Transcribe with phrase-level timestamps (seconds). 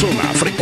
[0.00, 0.59] persona, frecuencia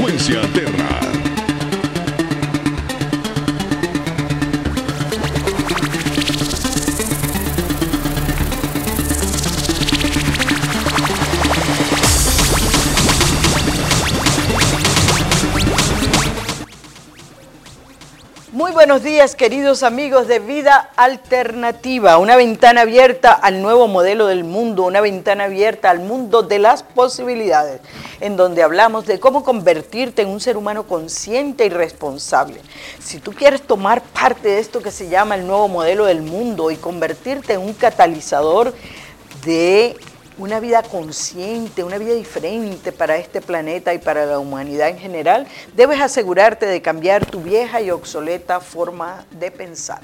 [18.98, 24.86] buenos días, queridos amigos de Vida Alternativa, una ventana abierta al nuevo modelo del mundo,
[24.86, 27.80] una ventana abierta al mundo de las posibilidades,
[28.18, 32.60] en donde hablamos de cómo convertirte en un ser humano consciente y responsable.
[32.98, 36.72] Si tú quieres tomar parte de esto que se llama el nuevo modelo del mundo
[36.72, 38.74] y convertirte en un catalizador
[39.44, 39.96] de
[40.38, 45.48] una vida consciente, una vida diferente para este planeta y para la humanidad en general,
[45.74, 50.00] debes asegurarte de cambiar tu vieja y obsoleta forma de pensar.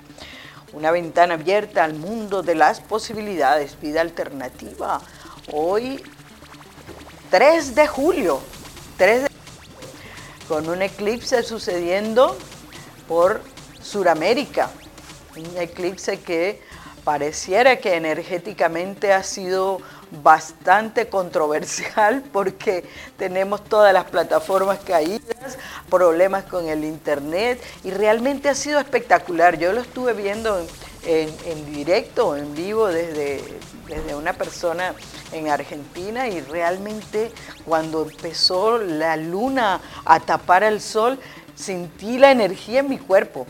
[0.72, 5.00] Una ventana abierta al mundo de las posibilidades, vida alternativa.
[5.52, 6.02] Hoy,
[7.30, 8.40] 3 de julio,
[8.98, 9.28] 3 de
[10.48, 12.36] con un eclipse sucediendo
[13.08, 13.40] por
[13.80, 14.68] Sudamérica.
[15.36, 16.60] Un eclipse que
[17.04, 19.80] pareciera que energéticamente ha sido
[20.22, 22.84] bastante controversial porque
[23.16, 25.58] tenemos todas las plataformas caídas,
[25.90, 29.58] problemas con el internet y realmente ha sido espectacular.
[29.58, 30.58] Yo lo estuve viendo
[31.06, 33.42] en, en, directo, en vivo desde,
[33.88, 34.94] desde una persona
[35.32, 37.32] en Argentina y realmente
[37.64, 41.18] cuando empezó la luna a tapar el sol,
[41.54, 43.46] sentí la energía en mi cuerpo.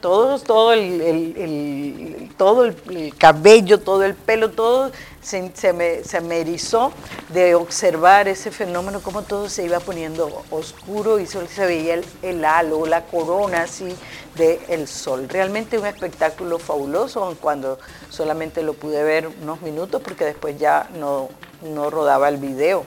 [0.00, 6.02] Todo, todo, el, el, el todo el, cabello, todo el pelo, todo se, se, me,
[6.02, 6.92] se, me, erizó
[7.28, 12.44] de observar ese fenómeno, cómo todo se iba poniendo oscuro y solo se veía el,
[12.44, 13.94] halo, la corona así
[14.36, 15.28] del sol.
[15.28, 21.28] Realmente un espectáculo fabuloso cuando solamente lo pude ver unos minutos porque después ya no,
[21.62, 22.84] no rodaba el video.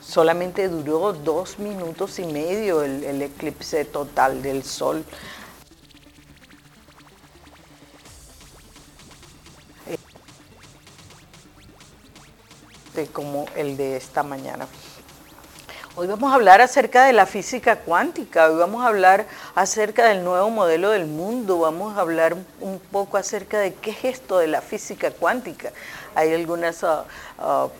[0.00, 5.04] Solamente duró dos minutos y medio el, el eclipse total del sol.
[13.04, 14.66] Como el de esta mañana.
[15.98, 20.24] Hoy vamos a hablar acerca de la física cuántica, hoy vamos a hablar acerca del
[20.24, 24.46] nuevo modelo del mundo, vamos a hablar un poco acerca de qué es esto de
[24.46, 25.72] la física cuántica.
[26.14, 27.04] Hay algunas, uh,
[27.38, 27.70] uh,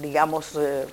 [0.00, 0.86] digamos, uh,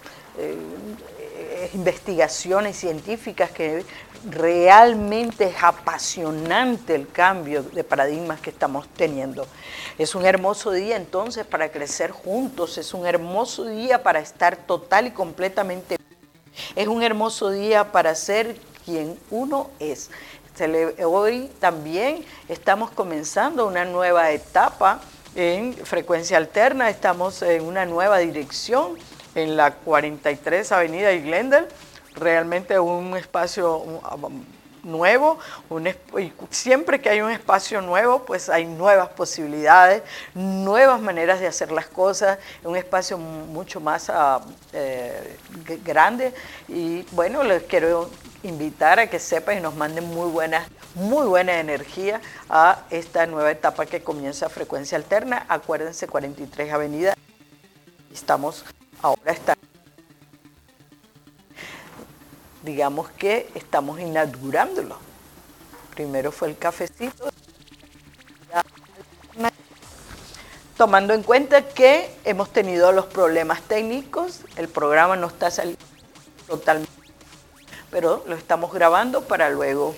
[1.55, 3.85] eh, investigaciones científicas que
[4.27, 9.45] realmente es apasionante el cambio de paradigmas que estamos teniendo.
[9.99, 15.05] Es un hermoso día entonces para crecer juntos, es un hermoso día para estar total
[15.07, 15.97] y completamente.
[16.75, 20.09] Es un hermoso día para ser quien uno es.
[21.05, 25.01] Hoy también estamos comenzando una nueva etapa
[25.35, 28.97] en frecuencia alterna, estamos en una nueva dirección
[29.35, 31.67] en la 43 Avenida y Glendale
[32.16, 33.83] realmente un espacio
[34.83, 35.39] nuevo,
[35.69, 40.03] un, y siempre que hay un espacio nuevo, pues hay nuevas posibilidades,
[40.35, 44.41] nuevas maneras de hacer las cosas, un espacio mucho más uh,
[45.83, 46.33] grande
[46.67, 48.09] y bueno, les quiero
[48.44, 52.19] invitar a que sepan y nos manden muy buena, muy buena energía
[52.50, 55.45] a esta nueva etapa que comienza frecuencia alterna.
[55.47, 57.15] Acuérdense, 43 Avenida.
[58.11, 58.65] Estamos
[59.03, 59.55] ahora está
[62.63, 64.97] digamos que estamos inaugurándolo.
[65.93, 67.29] Primero fue el cafecito.
[70.77, 75.79] Tomando en cuenta que hemos tenido los problemas técnicos, el programa no está saliendo
[76.47, 76.91] totalmente,
[77.91, 79.95] pero lo estamos grabando para luego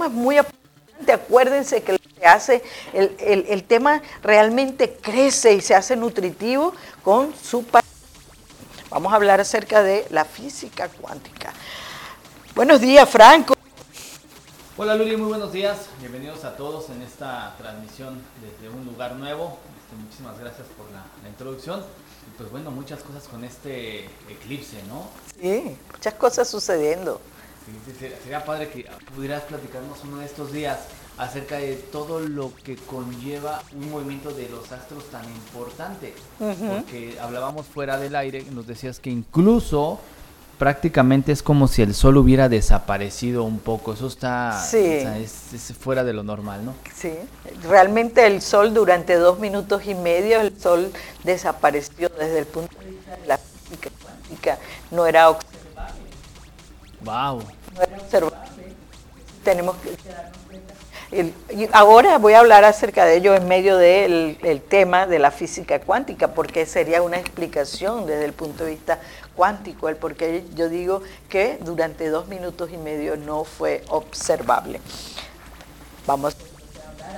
[0.00, 2.62] tema es muy importante, acuérdense que hace,
[2.92, 7.64] el, el, el tema realmente crece y se hace nutritivo con su
[8.90, 11.52] Vamos a hablar acerca de la física cuántica.
[12.54, 13.54] Buenos días, Franco.
[14.76, 15.78] Hola Luli, muy buenos días.
[16.00, 19.58] Bienvenidos a todos en esta transmisión desde un lugar nuevo.
[19.78, 21.84] Este, muchísimas gracias por la, la introducción.
[22.36, 25.08] Pues bueno, muchas cosas con este eclipse, ¿no?
[25.40, 27.20] Sí, muchas cosas sucediendo.
[28.22, 30.78] Sería padre que pudieras platicarnos uno de estos días
[31.18, 36.14] acerca de todo lo que conlleva un movimiento de los astros tan importante.
[36.38, 36.76] Uh -huh.
[36.76, 40.00] Porque hablábamos fuera del aire, nos decías que incluso
[40.58, 43.92] prácticamente es como si el sol hubiera desaparecido un poco.
[43.94, 44.76] Eso está Sí.
[44.76, 46.74] o sea, es, es fuera de lo normal, ¿no?
[46.94, 47.12] Sí,
[47.68, 50.92] realmente el sol durante dos minutos y medio, el sol
[51.24, 54.58] desapareció desde el punto de vista de la física cuántica,
[54.90, 55.49] no era observable,
[57.04, 57.42] Wow.
[59.44, 59.96] Tenemos que.
[61.10, 65.18] El- y ahora voy a hablar acerca de ello en medio del el tema de
[65.18, 69.00] la física cuántica, porque sería una explicación desde el punto de vista
[69.34, 74.80] cuántico, el por qué yo digo que durante dos minutos y medio no fue observable.
[76.06, 76.49] Vamos a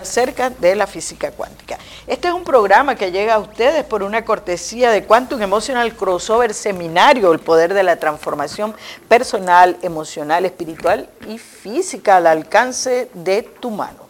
[0.02, 1.78] acerca de la física cuántica.
[2.06, 6.52] Este es un programa que llega a ustedes por una cortesía de Quantum Emotional Crossover
[6.52, 8.74] Seminario, el poder de la transformación
[9.08, 14.02] personal, emocional, espiritual y física al alcance de tu mano.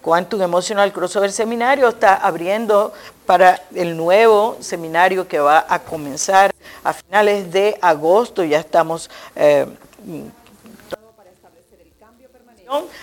[0.00, 2.92] Quantum Emotional Crossover Seminario está abriendo
[3.26, 6.54] para el nuevo seminario que va a comenzar
[6.84, 8.44] a finales de agosto.
[8.44, 9.66] Ya estamos eh,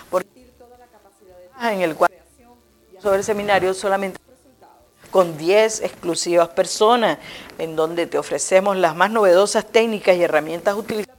[0.10, 0.26] por
[1.62, 2.12] en el cual
[3.02, 4.20] sobre el seminario solamente
[5.12, 7.18] con 10 exclusivas personas,
[7.58, 11.16] en donde te ofrecemos las más novedosas técnicas y herramientas utilizadas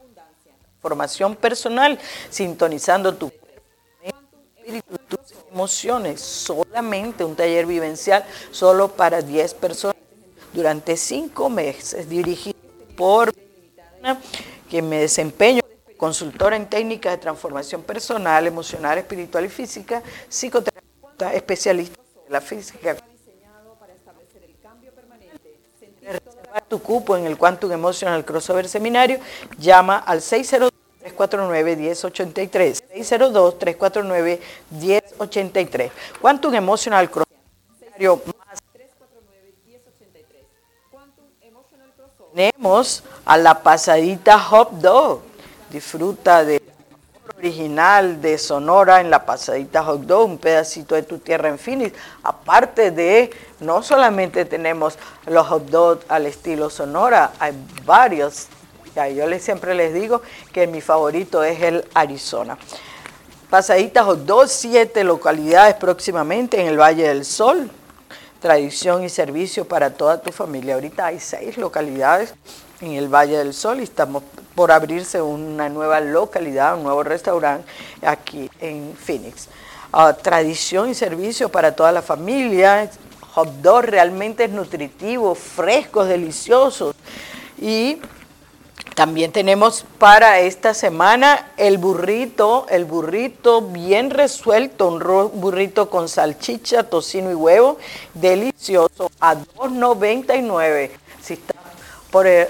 [0.87, 1.99] formación personal,
[2.31, 3.33] sintonizando tu
[4.01, 9.97] espíritu, tus emociones, solamente un taller vivencial solo para 10 personas.
[10.53, 12.57] Durante 5 meses, dirigido
[12.97, 13.33] por
[13.99, 14.21] una
[14.83, 15.63] me desempeño
[15.97, 22.97] consultora en técnicas de transformación personal, emocional, espiritual y física, psicoterapeuta, especialista en la física.
[26.03, 29.19] Reservar tu cupo en el Quantum Emotional Crossover Seminario,
[29.59, 32.85] llama al 602-349-1083.
[32.95, 35.91] 602-349-1083.
[36.21, 37.41] Quantum Emotional Crossover
[37.81, 38.37] Seminario más
[42.37, 45.23] Tenemos a la pasadita Hot Dog.
[45.71, 46.63] Disfruta de
[47.39, 51.97] original de Sonora en la pasadita Hot Dog, un pedacito de tu tierra en Phoenix.
[52.23, 53.31] Aparte de,
[53.61, 57.53] no solamente tenemos los hot dogs al estilo Sonora, hay
[57.85, 58.47] varios.
[58.95, 60.23] Ya, yo les, siempre les digo
[60.53, 62.57] que mi favorito es el Arizona.
[63.51, 67.71] Pasadita Hot Dog, siete localidades próximamente en el Valle del Sol.
[68.41, 70.75] Tradición y servicio para toda tu familia.
[70.75, 72.35] Ahorita hay seis localidades
[72.81, 74.23] en el Valle del Sol y estamos
[74.55, 77.67] por abrirse una nueva localidad, un nuevo restaurante
[78.03, 79.49] aquí en Phoenix.
[79.93, 82.91] Ah, tradición y servicio para toda la familia.
[83.35, 86.95] Hot dog realmente es nutritivo, frescos, deliciosos.
[87.59, 87.99] Y
[88.95, 96.83] también tenemos para esta semana el burrito, el burrito bien resuelto, un burrito con salchicha,
[96.85, 97.77] tocino y huevo,
[98.15, 100.91] delicioso, a $2.99.
[101.23, 101.57] Si estás
[102.25, 102.49] eh,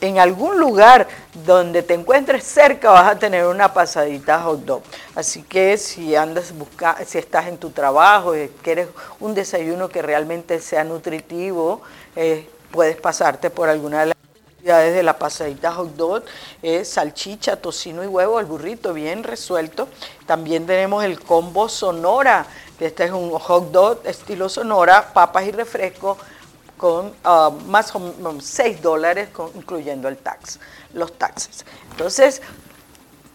[0.00, 1.06] en, algún lugar
[1.44, 4.82] donde te encuentres cerca vas a tener una pasadita hot dog.
[5.14, 8.88] Así que si andas busca, si estás en tu trabajo y quieres
[9.20, 11.82] un desayuno que realmente sea nutritivo,
[12.16, 14.16] eh, puedes pasarte por alguna de las
[14.54, 16.22] actividades de la pasadita hot dog,
[16.62, 19.88] eh, salchicha, tocino y huevo, el burrito bien resuelto.
[20.26, 22.46] También tenemos el combo Sonora,
[22.78, 26.16] que este es un hot dog estilo Sonora, papas y refresco
[26.80, 30.58] con ah, más o menos 6 dólares, incluyendo el tax,
[30.94, 31.66] los taxes.
[31.90, 32.40] Entonces,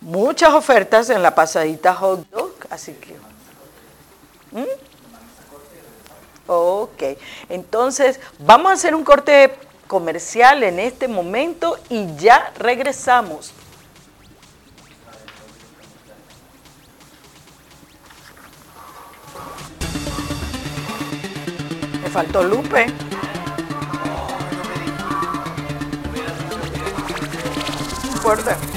[0.01, 3.13] muchas ofertas en la pasadita hot dog, así que...
[4.51, 4.65] ¿Mm?
[6.47, 7.03] Ok,
[7.49, 9.53] entonces vamos a hacer un corte
[9.85, 13.53] comercial en este momento y ya regresamos.
[22.01, 23.04] Me faltó Lupe.
[28.25, 28.74] No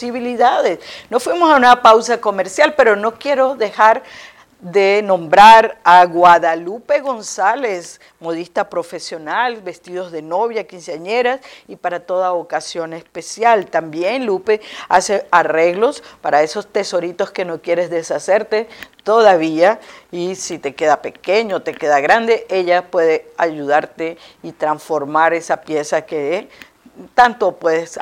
[0.00, 0.78] posibilidades.
[1.10, 4.02] No fuimos a una pausa comercial, pero no quiero dejar
[4.60, 12.94] de nombrar a Guadalupe González, modista profesional, vestidos de novia, quinceañeras y para toda ocasión
[12.94, 13.66] especial.
[13.66, 18.68] También Lupe hace arreglos para esos tesoritos que no quieres deshacerte
[19.02, 19.80] todavía
[20.10, 26.02] y si te queda pequeño, te queda grande, ella puede ayudarte y transformar esa pieza
[26.02, 26.48] que
[27.14, 27.98] tanto puedes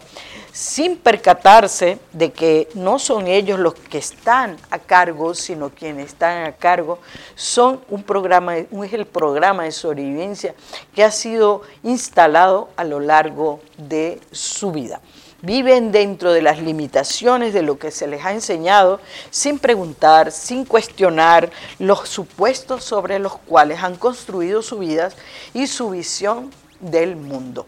[0.51, 6.45] sin percatarse de que no son ellos los que están a cargo, sino quienes están
[6.45, 7.00] a cargo
[7.35, 10.53] son un programa, es el programa de sobrevivencia
[10.93, 15.00] que ha sido instalado a lo largo de su vida.
[15.41, 19.00] Viven dentro de las limitaciones de lo que se les ha enseñado
[19.31, 25.10] sin preguntar, sin cuestionar los supuestos sobre los cuales han construido su vida
[25.53, 27.65] y su visión del mundo.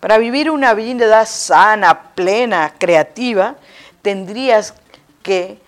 [0.00, 3.56] Para vivir una vida sana, plena, creativa,
[4.02, 4.74] tendrías
[5.22, 5.58] que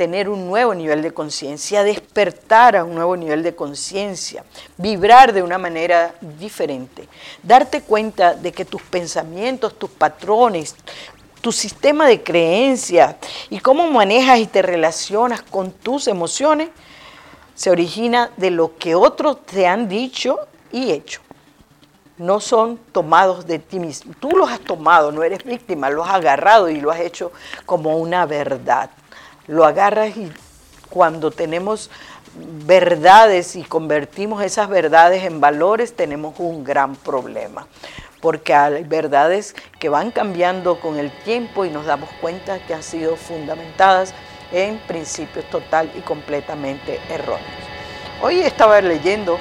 [0.00, 4.46] tener un nuevo nivel de conciencia, despertar a un nuevo nivel de conciencia,
[4.78, 7.06] vibrar de una manera diferente,
[7.42, 10.74] darte cuenta de que tus pensamientos, tus patrones,
[11.42, 13.16] tu sistema de creencias
[13.50, 16.70] y cómo manejas y te relacionas con tus emociones
[17.54, 20.38] se origina de lo que otros te han dicho
[20.72, 21.20] y hecho
[22.16, 24.14] no son tomados de ti mismo.
[24.18, 27.32] Tú los has tomado, no eres víctima, los has agarrado y lo has hecho
[27.66, 28.90] como una verdad.
[29.46, 30.30] Lo agarras y
[30.88, 31.90] cuando tenemos
[32.34, 37.66] verdades y convertimos esas verdades en valores, tenemos un gran problema.
[38.20, 42.82] Porque hay verdades que van cambiando con el tiempo y nos damos cuenta que han
[42.82, 44.14] sido fundamentadas
[44.52, 47.46] en principios total y completamente erróneos.
[48.22, 49.38] Hoy estaba leyendo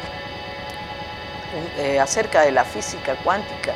[1.78, 3.74] eh, acerca de la física cuántica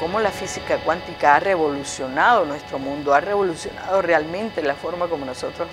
[0.00, 5.68] cómo la física cuántica ha revolucionado nuestro mundo, ha revolucionado realmente la forma como nosotros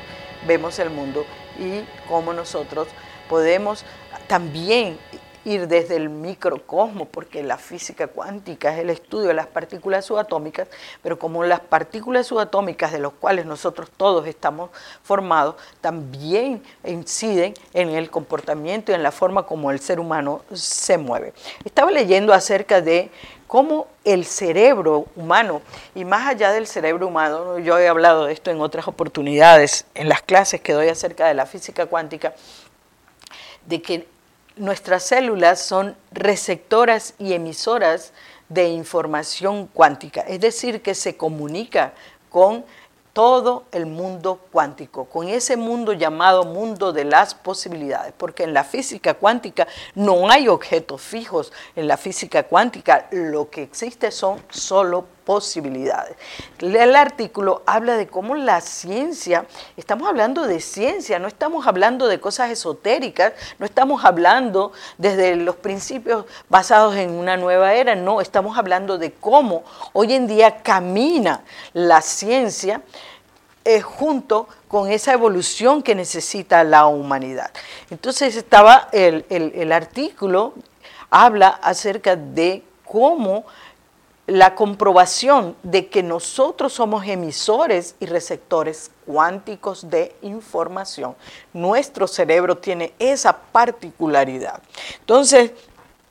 [0.45, 1.25] vemos el mundo
[1.57, 2.89] y cómo nosotros
[3.29, 3.85] podemos
[4.27, 4.99] también
[5.45, 10.67] ir desde el microcosmo, porque la física cuántica es el estudio de las partículas subatómicas,
[11.01, 14.71] pero como las partículas subatómicas de las cuales nosotros todos estamos
[15.03, 20.97] formados, también inciden en el comportamiento y en la forma como el ser humano se
[20.97, 21.33] mueve.
[21.63, 23.09] Estaba leyendo acerca de
[23.47, 25.61] cómo el cerebro humano,
[25.95, 30.09] y más allá del cerebro humano, yo he hablado de esto en otras oportunidades, en
[30.09, 32.35] las clases que doy acerca de la física cuántica,
[33.65, 34.07] de que
[34.57, 38.11] nuestras células son receptoras y emisoras
[38.49, 41.93] de información cuántica, es decir, que se comunica
[42.29, 42.65] con
[43.17, 48.63] todo el mundo cuántico, con ese mundo llamado mundo de las posibilidades, porque en la
[48.63, 55.05] física cuántica no hay objetos fijos, en la física cuántica lo que existe son solo
[55.27, 56.15] posibilidades.
[56.59, 62.21] El artículo habla de cómo la ciencia, estamos hablando de ciencia, no estamos hablando de
[62.21, 68.57] cosas esotéricas, no estamos hablando desde los principios basados en una nueva era, no, estamos
[68.57, 71.43] hablando de cómo hoy en día camina
[71.73, 72.81] la ciencia
[73.65, 77.51] eh, junto con esa evolución que necesita la humanidad.
[77.89, 80.53] Entonces estaba el, el artículo
[81.09, 83.45] habla acerca de cómo
[84.27, 91.15] la comprobación de que nosotros somos emisores y receptores cuánticos de información.
[91.53, 94.61] Nuestro cerebro tiene esa particularidad.
[94.99, 95.51] Entonces,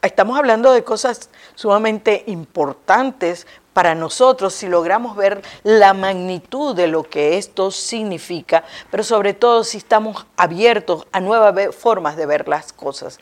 [0.00, 7.02] estamos hablando de cosas sumamente importantes para nosotros si logramos ver la magnitud de lo
[7.02, 12.72] que esto significa, pero sobre todo si estamos abiertos a nuevas formas de ver las
[12.72, 13.18] cosas,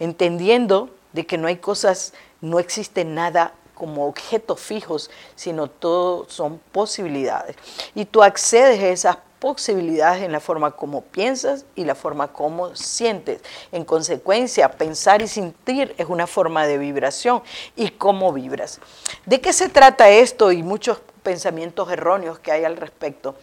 [0.00, 6.58] entendiendo de que no hay cosas, no existe nada como objetos fijos, sino todo son
[6.72, 7.54] posibilidades.
[7.94, 12.74] Y tú accedes a esas posibilidades en la forma como piensas y la forma como
[12.74, 13.42] sientes.
[13.72, 17.42] En consecuencia, pensar y sentir es una forma de vibración
[17.76, 18.80] y cómo vibras.
[19.26, 23.34] ¿De qué se trata esto y muchos pensamientos erróneos que hay al respecto?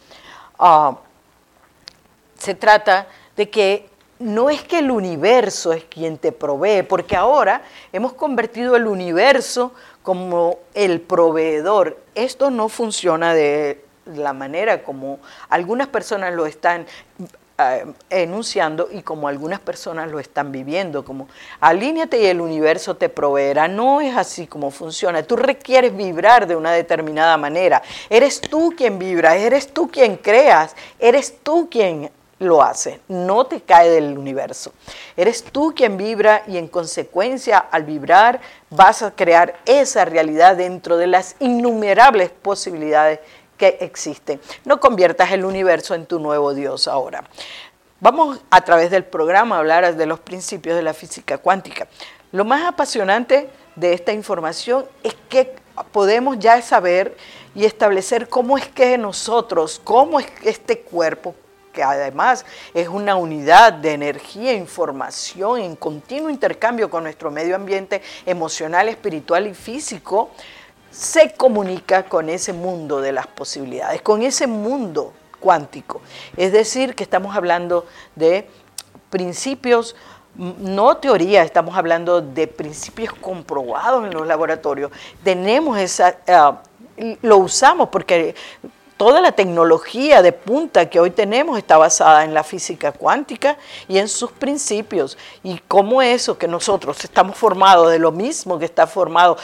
[0.58, 0.98] Ah,
[2.36, 3.06] se trata
[3.36, 3.88] de que
[4.22, 7.62] no es que el universo es quien te provee, porque ahora
[7.92, 11.98] hemos convertido el universo como el proveedor.
[12.14, 16.86] Esto no funciona de la manera como algunas personas lo están
[17.58, 21.28] eh, enunciando y como algunas personas lo están viviendo, como
[21.60, 23.68] alíñate y el universo te proveerá.
[23.68, 25.22] No es así como funciona.
[25.22, 27.82] Tú requieres vibrar de una determinada manera.
[28.08, 32.10] Eres tú quien vibra, eres tú quien creas, eres tú quien
[32.42, 34.72] lo hace, no te cae del universo.
[35.16, 40.96] Eres tú quien vibra y en consecuencia al vibrar vas a crear esa realidad dentro
[40.96, 43.20] de las innumerables posibilidades
[43.56, 44.40] que existen.
[44.64, 47.24] No conviertas el universo en tu nuevo Dios ahora.
[48.00, 51.86] Vamos a través del programa a hablar de los principios de la física cuántica.
[52.32, 55.54] Lo más apasionante de esta información es que
[55.92, 57.16] podemos ya saber
[57.54, 61.34] y establecer cómo es que nosotros, cómo es este cuerpo,
[61.72, 68.02] que además es una unidad de energía, información en continuo intercambio con nuestro medio ambiente
[68.26, 70.30] emocional, espiritual y físico,
[70.90, 76.02] se comunica con ese mundo de las posibilidades, con ese mundo cuántico.
[76.36, 78.46] Es decir, que estamos hablando de
[79.10, 79.96] principios,
[80.34, 84.92] no teoría, estamos hablando de principios comprobados en los laboratorios.
[85.24, 86.18] Tenemos esa,
[86.96, 88.34] eh, lo usamos porque
[89.02, 93.98] toda la tecnología de punta que hoy tenemos está basada en la física cuántica y
[93.98, 95.18] en sus principios.
[95.42, 99.38] Y cómo eso que nosotros estamos formados de lo mismo que está formado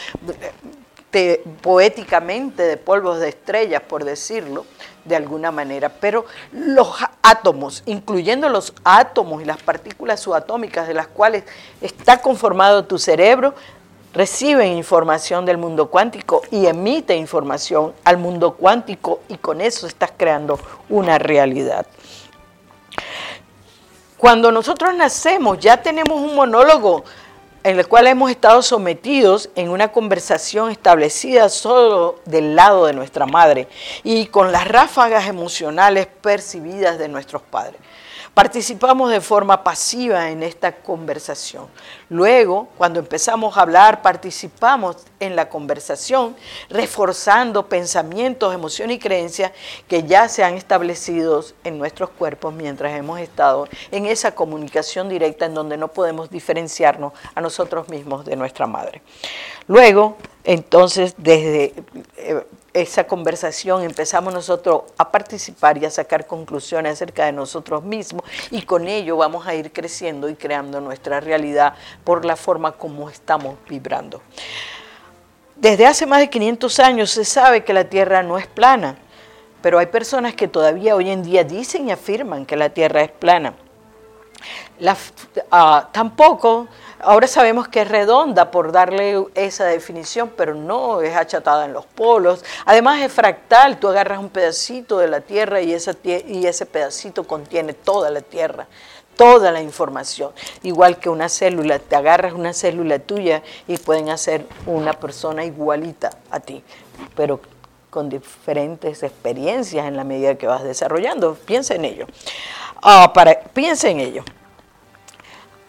[1.13, 4.65] eh, poéticamente de polvos de estrellas, por decirlo
[5.05, 11.09] de alguna manera, pero los átomos, incluyendo los átomos y las partículas subatómicas de las
[11.09, 11.43] cuales
[11.81, 13.55] está conformado tu cerebro,
[14.13, 20.13] reciben información del mundo cuántico y emite información al mundo cuántico y con eso estás
[20.17, 21.87] creando una realidad.
[24.17, 27.05] Cuando nosotros nacemos ya tenemos un monólogo
[27.63, 33.27] en el cual hemos estado sometidos en una conversación establecida solo del lado de nuestra
[33.27, 33.69] madre
[34.05, 37.81] y con las ráfagas emocionales percibidas de nuestros padres.
[38.39, 41.67] Participamos de forma pasiva en esta conversación.
[42.09, 46.37] Luego, cuando empezamos a hablar, participamos en la conversación,
[46.71, 49.51] reforzando pensamientos, emociones y creencias
[49.89, 55.47] que ya se han establecido en nuestros cuerpos mientras hemos estado en esa comunicación directa
[55.47, 59.03] en donde no podemos diferenciarnos a nosotros mismos de nuestra madre.
[59.67, 61.75] Luego, entonces, desde
[62.17, 68.23] eh, esa conversación empezamos nosotros a participar y a sacar conclusiones acerca de nosotros mismos
[68.51, 73.09] y con ello vamos a ir creciendo y creando nuestra realidad por la forma como
[73.09, 74.21] estamos vibrando.
[75.57, 78.97] Desde hace más de 500 años se sabe que la Tierra no es plana,
[79.61, 83.11] pero hay personas que todavía hoy en día dicen y afirman que la Tierra es
[83.11, 83.55] plana.
[85.51, 86.69] Ah, tampoco
[87.01, 91.87] Ahora sabemos que es redonda por darle esa definición, pero no es achatada en los
[91.87, 92.45] polos.
[92.67, 98.11] Además es fractal, tú agarras un pedacito de la Tierra y, ese pedacito contiene toda
[98.11, 98.67] la Tierra
[99.17, 100.31] toda la información,
[100.63, 106.11] igual que una célula, te agarras una célula tuya y pueden hacer una persona igualita
[106.31, 106.63] a ti,
[107.17, 107.41] pero
[107.91, 111.35] con diferentes experiencias en la medida que vas desarrollando.
[111.35, 112.07] Piensa en ello.
[112.81, 113.13] Ah,
[113.53, 114.23] piensa en ello.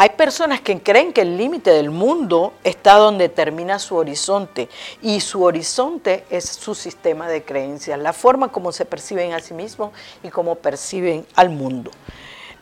[0.02, 4.70] Hay personas que creen que el límite del mundo está donde termina su horizonte
[5.02, 9.54] y su horizonte es su sistema de creencias, la forma como se perciben a sí
[9.54, 9.92] mismos
[10.24, 11.92] y cómo perciben al mundo.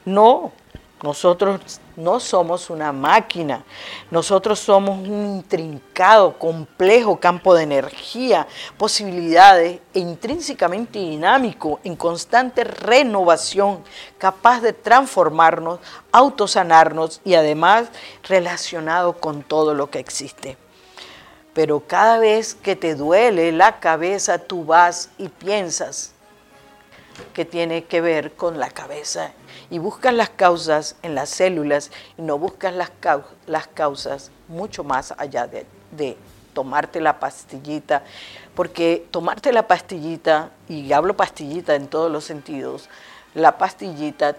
[0.03, 0.51] No,
[1.03, 3.63] Nosotros no somos una máquina,
[4.09, 13.83] nosotros somos un intrincado, complejo campo de energía, posibilidades e intrínsecamente dinámico, en constante renovación,
[14.17, 15.79] capaz de transformarnos,
[16.11, 17.89] autosanarnos y además
[18.23, 20.57] relacionado con todo lo que existe.
[21.53, 26.15] Pero cada vez que te duele la cabeza, tú vas y piensas
[27.33, 29.31] que tiene que ver con la cabeza
[29.69, 35.47] y buscas las causas en las células y no buscas las, causas mucho más allá
[35.47, 36.17] de, de
[36.53, 38.03] tomarte la pastillita,
[38.55, 42.89] porque tomarte la pastillita, y hablo pastillita en todos los sentidos,
[43.35, 44.35] la pastillita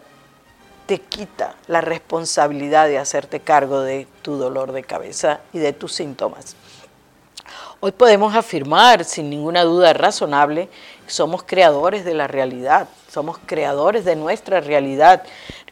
[0.87, 5.93] te quita la responsabilidad de hacerte cargo de tu dolor de cabeza y de tus
[5.93, 6.57] síntomas.
[7.81, 10.69] Hoy podemos afirmar sin ninguna duda razonable
[11.09, 15.23] somos creadores de la realidad, somos creadores de nuestra realidad,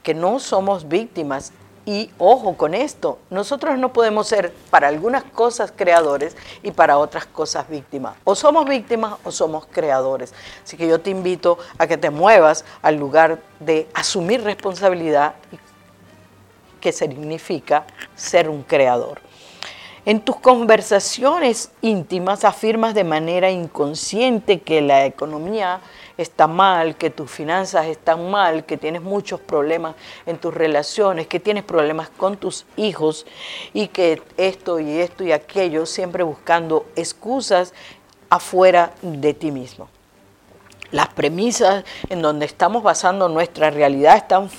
[0.02, 1.52] que no somos víctimas.
[1.84, 7.26] Y ojo con esto, nosotros no podemos ser para algunas cosas creadores y para otras
[7.26, 8.16] cosas víctimas.
[8.24, 10.34] O somos víctimas o somos creadores.
[10.64, 15.34] Así que yo te invito a que te muevas al lugar de asumir responsabilidad,
[16.80, 17.84] que significa
[18.16, 19.20] ser un creador.
[20.06, 25.80] En tus conversaciones íntimas afirmas de manera inconsciente que la economía
[26.16, 31.40] está mal, que tus finanzas están mal, que tienes muchos problemas en tus relaciones, que
[31.40, 33.26] tienes problemas con tus hijos
[33.74, 37.74] y que esto y esto y aquello, siempre buscando excusas
[38.30, 39.88] afuera de ti mismo.
[40.92, 44.50] Las premisas en donde estamos basando nuestra realidad están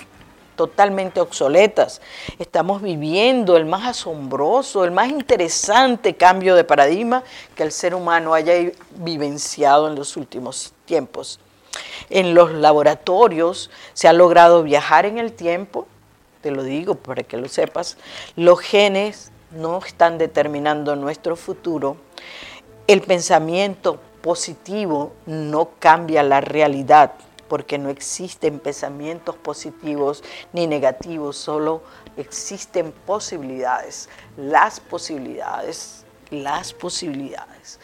[0.58, 2.02] totalmente obsoletas.
[2.40, 7.24] Estamos viviendo el más asombroso, el más interesante cambio de paradigma
[7.56, 8.54] que el ser humano haya
[8.98, 11.40] vivenciado en los últimos tiempos.
[12.10, 15.88] En los laboratorios se ha logrado viajar en el tiempo,
[16.42, 17.98] te lo digo para que lo sepas,
[18.36, 21.98] los genes no están determinando nuestro futuro,
[22.88, 27.14] el pensamiento positivo no cambia la realidad,
[27.48, 31.82] porque no existen pensamientos positivos ni negativos, solo
[32.18, 37.80] existen posibilidades, las posibilidades, las posibilidades.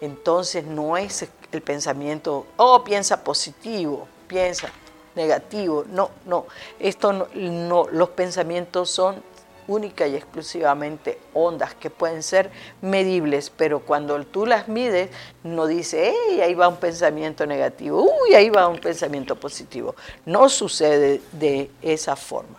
[0.00, 4.68] Entonces no es el pensamiento, oh, piensa positivo, piensa
[5.14, 6.46] negativo, no, no,
[6.78, 9.22] esto no, no los pensamientos son
[9.68, 12.50] única y exclusivamente ondas que pueden ser
[12.80, 15.10] medibles, pero cuando tú las mides
[15.44, 19.94] no dice, hey, ahí va un pensamiento negativo, uy, ahí va un pensamiento positivo.
[20.26, 22.56] No sucede de esa forma.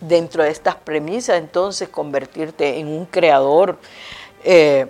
[0.00, 3.78] Dentro de estas premisas, entonces, convertirte en un creador,
[4.44, 4.86] eh,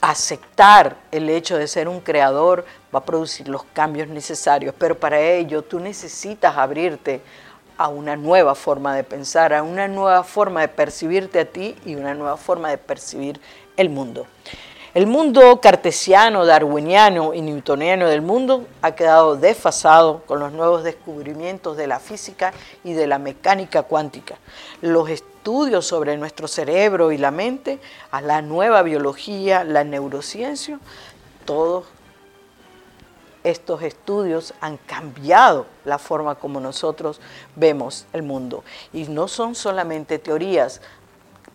[0.00, 5.18] aceptar el hecho de ser un creador va a producir los cambios necesarios, pero para
[5.18, 7.22] ello tú necesitas abrirte
[7.76, 11.94] a una nueva forma de pensar, a una nueva forma de percibirte a ti y
[11.94, 13.40] una nueva forma de percibir
[13.76, 14.26] el mundo.
[14.94, 21.76] El mundo cartesiano, darwiniano y newtoniano del mundo ha quedado desfasado con los nuevos descubrimientos
[21.76, 22.52] de la física
[22.84, 24.36] y de la mecánica cuántica.
[24.82, 27.80] Los estudios sobre nuestro cerebro y la mente,
[28.12, 30.78] a la nueva biología, la neurociencia,
[31.44, 31.86] todos
[33.44, 37.20] estos estudios han cambiado la forma como nosotros
[37.54, 38.64] vemos el mundo.
[38.92, 40.80] Y no son solamente teorías,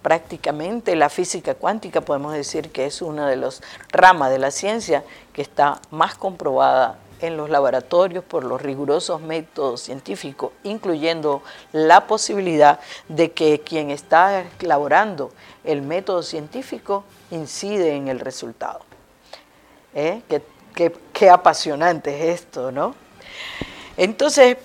[0.02, 5.04] prácticamente la física cuántica podemos decir que es una de las ramas de la ciencia
[5.34, 11.42] que está más comprobada en los laboratorios por los rigurosos métodos científicos, incluyendo
[11.74, 15.32] la posibilidad de que quien está elaborando
[15.66, 18.82] el método científico incide en el resultado.
[19.94, 20.22] ¿Eh?
[21.12, 22.96] Qué, apasionante es esto, ¿no?
[23.98, 24.56] Entonces,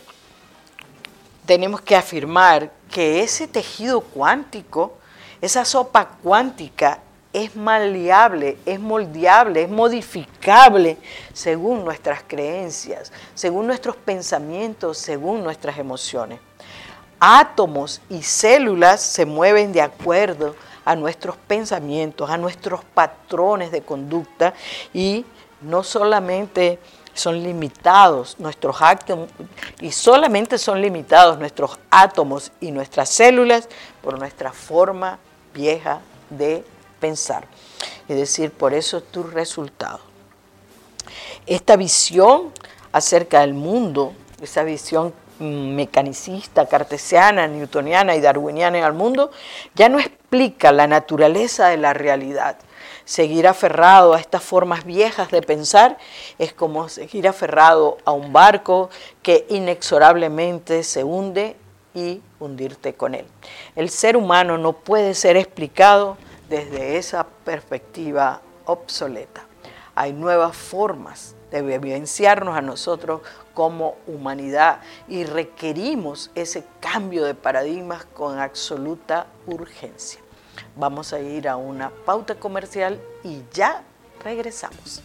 [1.45, 4.97] tenemos que afirmar que ese tejido cuántico,
[5.41, 7.01] esa sopa cuántica,
[7.33, 10.99] es maleable, es moldeable, es modificable
[11.33, 16.39] según nuestras creencias, según nuestros pensamientos, según nuestras emociones.
[17.19, 24.55] Átomos y células se mueven de acuerdo a nuestros pensamientos, a nuestros patrones de conducta
[24.93, 25.25] y
[25.65, 26.79] no solamente
[27.15, 29.29] son limitados nuestros átomos
[29.81, 33.69] y solamente son limitados nuestros átomos y nuestras células
[34.03, 35.19] por nuestra forma
[35.55, 36.01] vieja
[36.31, 36.65] de
[37.01, 37.47] pensar.
[38.09, 40.01] Es decir, por eso es tu resultado.
[41.47, 42.53] Esta visión
[42.93, 49.31] acerca del mundo, esa visión mecanicista, cartesiana, newtoniana y darwiniana el mundo,
[49.75, 52.57] ya no explica la naturaleza de la realidad,
[53.05, 55.99] Seguir aferrado a estas formas viejas de pensar
[56.39, 58.89] es como seguir aferrado a un barco
[59.23, 61.57] que inexorablemente se hunde
[61.95, 63.27] y hundirte con él.
[63.77, 66.17] El ser humano no puede ser explicado
[66.49, 69.45] desde esa perspectiva obsoleta.
[69.95, 73.21] Hay nuevas formas de vivenciarnos a nosotros
[73.53, 80.24] como humanidad y requerimos ese cambio de paradigmas con absoluta urgencia.
[80.77, 83.83] Vamos a ir a una pauta comercial y ya
[84.23, 85.03] regresamos.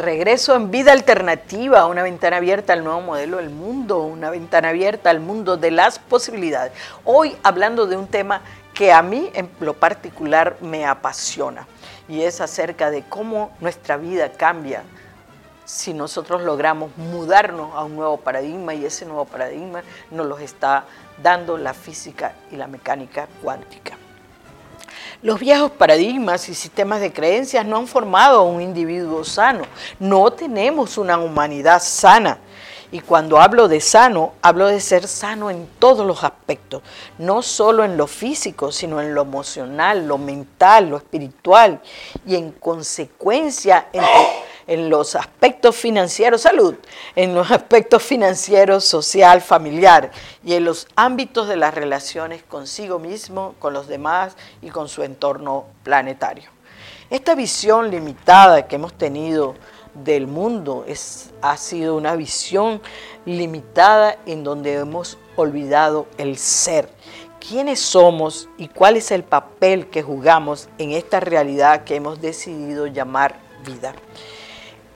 [0.00, 5.10] Regreso en vida alternativa, una ventana abierta al nuevo modelo del mundo, una ventana abierta
[5.10, 6.72] al mundo de las posibilidades.
[7.04, 8.42] Hoy hablando de un tema
[8.74, 11.66] que a mí en lo particular me apasiona
[12.08, 14.82] y es acerca de cómo nuestra vida cambia
[15.64, 20.84] si nosotros logramos mudarnos a un nuevo paradigma y ese nuevo paradigma nos lo está
[21.22, 23.96] dando la física y la mecánica cuántica.
[25.22, 29.64] Los viejos paradigmas y sistemas de creencias no han formado un individuo sano.
[29.98, 32.38] No tenemos una humanidad sana.
[32.90, 36.82] Y cuando hablo de sano, hablo de ser sano en todos los aspectos,
[37.18, 41.80] no solo en lo físico, sino en lo emocional, lo mental, lo espiritual
[42.26, 44.02] y en consecuencia en
[44.70, 46.76] en los aspectos financieros, salud,
[47.16, 50.12] en los aspectos financieros, social, familiar
[50.44, 55.02] y en los ámbitos de las relaciones consigo mismo, con los demás y con su
[55.02, 56.50] entorno planetario.
[57.10, 59.56] Esta visión limitada que hemos tenido
[59.92, 62.80] del mundo es, ha sido una visión
[63.26, 66.88] limitada en donde hemos olvidado el ser.
[67.40, 72.86] ¿Quiénes somos y cuál es el papel que jugamos en esta realidad que hemos decidido
[72.86, 73.94] llamar vida?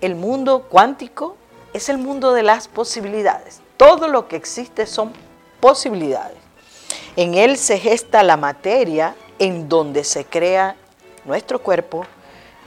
[0.05, 1.35] El mundo cuántico
[1.73, 3.63] es el mundo de las posibilidades.
[3.79, 5.13] Todo lo que existe son
[5.61, 6.37] posibilidades.
[7.17, 10.77] En él se gesta la materia en donde se crea
[11.25, 12.05] nuestro cuerpo,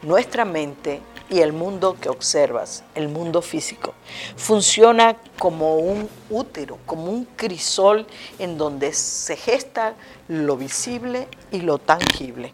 [0.02, 3.93] nuestra mente y el mundo que observas, el mundo físico.
[4.36, 8.08] Funciona como un útero, como un crisol
[8.39, 9.93] en donde se gesta
[10.28, 12.52] lo visible y lo tangible.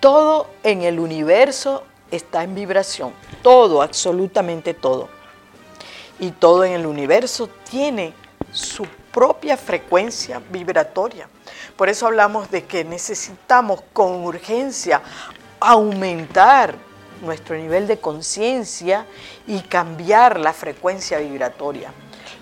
[0.00, 3.12] Todo en el universo está en vibración.
[3.42, 5.08] Todo, absolutamente todo.
[6.18, 8.14] Y todo en el universo tiene
[8.52, 11.28] su propia frecuencia vibratoria.
[11.76, 15.02] Por eso hablamos de que necesitamos con urgencia
[15.60, 16.74] aumentar
[17.22, 19.06] nuestro nivel de conciencia
[19.46, 21.92] y cambiar la frecuencia vibratoria.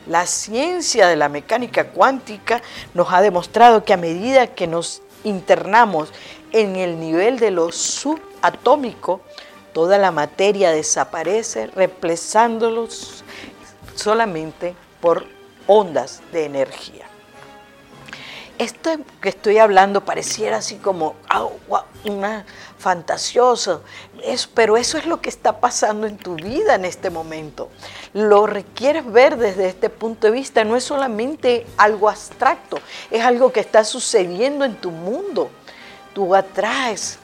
[0.06, 2.60] La ciencia de la mecánica cuántica
[2.92, 6.12] nos ha demostrado que a medida que nos internamos
[6.52, 9.20] en el nivel de lo subatómico,
[9.74, 13.24] toda la materia desaparece reemplazándolos
[13.94, 15.26] solamente por
[15.66, 17.04] ondas de energía.
[18.56, 21.16] Esto que estoy hablando pareciera así como
[22.04, 22.46] una
[22.78, 23.82] fantasioso,
[24.54, 27.68] pero eso es lo que está pasando en tu vida en este momento.
[28.12, 32.78] Lo requieres ver desde este punto de vista, no es solamente algo abstracto,
[33.10, 35.50] es algo que está sucediendo en tu mundo.
[36.14, 37.18] Tú atraes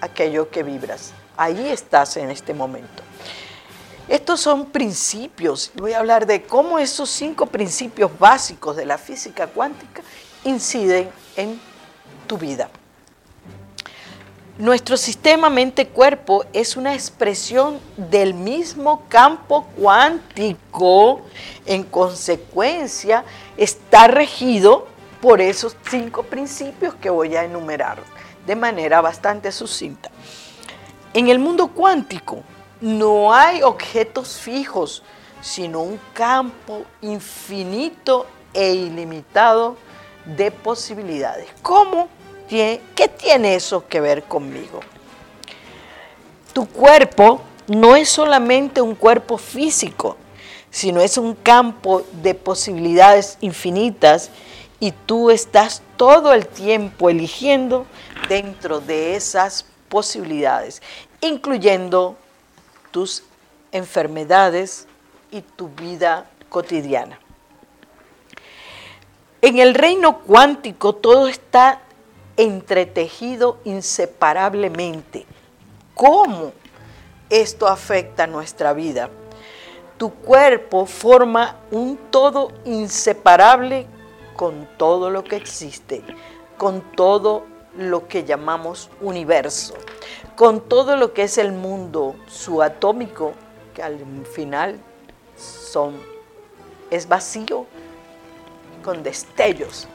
[0.00, 1.12] aquello que vibras.
[1.38, 3.04] Ahí estás en este momento.
[4.08, 5.70] Estos son principios.
[5.76, 10.02] Voy a hablar de cómo esos cinco principios básicos de la física cuántica
[10.42, 11.60] inciden en
[12.26, 12.68] tu vida.
[14.58, 21.20] Nuestro sistema mente-cuerpo es una expresión del mismo campo cuántico.
[21.66, 23.24] En consecuencia,
[23.56, 24.88] está regido
[25.20, 27.98] por esos cinco principios que voy a enumerar
[28.44, 30.10] de manera bastante sucinta.
[31.14, 32.42] En el mundo cuántico
[32.80, 35.02] no hay objetos fijos,
[35.40, 39.76] sino un campo infinito e ilimitado
[40.24, 41.48] de posibilidades.
[41.62, 42.08] ¿Cómo?
[42.48, 42.80] ¿Qué
[43.18, 44.80] tiene eso que ver conmigo?
[46.52, 50.16] Tu cuerpo no es solamente un cuerpo físico,
[50.70, 54.30] sino es un campo de posibilidades infinitas
[54.80, 57.86] y tú estás todo el tiempo eligiendo
[58.28, 60.82] dentro de esas posibilidades.
[61.20, 62.16] incluyendo
[62.90, 63.24] tus
[63.72, 64.86] enfermedades
[65.30, 67.18] y tu vida cotidiana.
[69.42, 71.80] En el reino cuántico todo está
[72.36, 75.26] entretejido inseparablemente.
[75.94, 76.52] ¿Cómo
[77.28, 79.10] esto afecta nuestra vida?
[79.96, 83.86] Tu cuerpo forma un todo inseparable
[84.36, 86.02] con todo lo que existe,
[86.56, 87.44] con todo
[87.76, 89.74] lo que llamamos universo,
[90.36, 93.34] con todo lo que es el mundo subatómico,
[93.74, 94.78] que al final
[95.36, 96.00] son,
[96.90, 97.66] es vacío,
[98.82, 99.86] con destellos,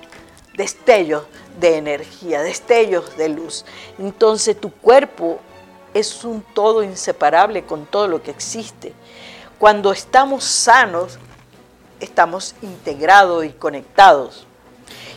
[0.55, 1.23] destellos
[1.59, 3.65] de energía, destellos de luz.
[3.97, 5.39] Entonces tu cuerpo
[5.93, 8.93] es un todo inseparable con todo lo que existe.
[9.59, 11.17] Cuando estamos sanos,
[11.99, 14.45] estamos integrados y conectados.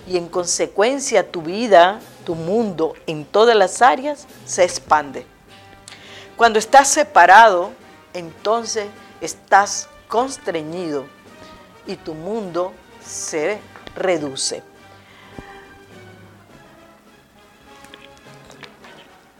[0.06, 5.24] Y en consecuencia tu vida, tu mundo en todas las áreas se expande.
[6.36, 7.70] Cuando estás separado,
[8.12, 8.88] entonces
[9.20, 11.06] estás constreñido
[11.86, 13.60] y tu mundo se
[13.94, 14.64] reduce.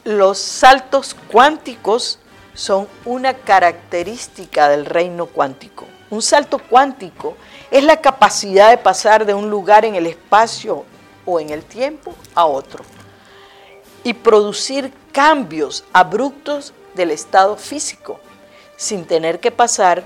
[0.04, 2.20] Los saltos cuánticos
[2.54, 5.86] son una característica del reino cuántico.
[6.08, 7.36] Un salto cuántico
[7.68, 10.84] es la capacidad de pasar de un lugar en el espacio
[11.26, 12.84] o en el tiempo a otro
[14.02, 18.18] y producir cambios abruptos del estado físico
[18.76, 20.04] sin tener que pasar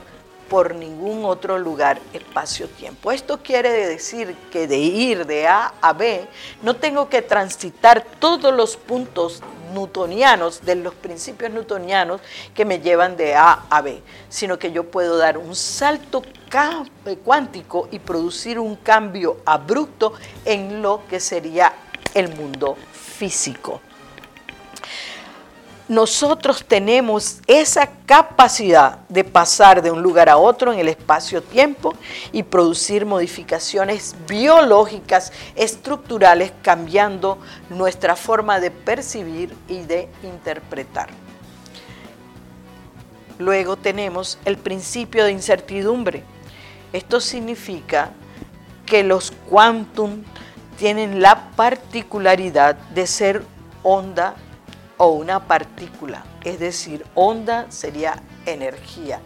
[0.50, 3.12] por ningún otro lugar, espacio, tiempo.
[3.12, 6.26] Esto quiere decir que de ir de A a B
[6.62, 12.20] no tengo que transitar todos los puntos newtonianos, de los principios newtonianos
[12.52, 16.24] que me llevan de A a B, sino que yo puedo dar un salto
[17.06, 21.72] eh, cuántico y producir un cambio abrupto en lo que sería
[22.12, 23.80] el mundo físico
[25.90, 31.94] nosotros tenemos esa capacidad de pasar de un lugar a otro en el espacio-tiempo
[32.30, 37.38] y producir modificaciones biológicas estructurales cambiando
[37.70, 41.10] nuestra forma de percibir y de interpretar.
[43.40, 46.22] Luego tenemos el principio de incertidumbre.
[46.92, 48.12] Esto significa
[48.86, 50.22] que los quantum
[50.78, 53.42] tienen la particularidad de ser
[53.82, 54.36] onda
[55.00, 59.18] o una partícula, es decir, onda sería energía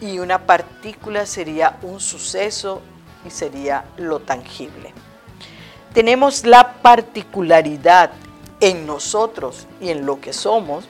[0.00, 2.82] y una partícula sería un suceso
[3.26, 4.94] y sería lo tangible.
[5.92, 8.12] Tenemos la particularidad
[8.60, 10.84] en nosotros y en lo que somos,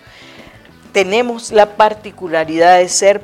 [0.92, 3.22] tenemos la particularidad de ser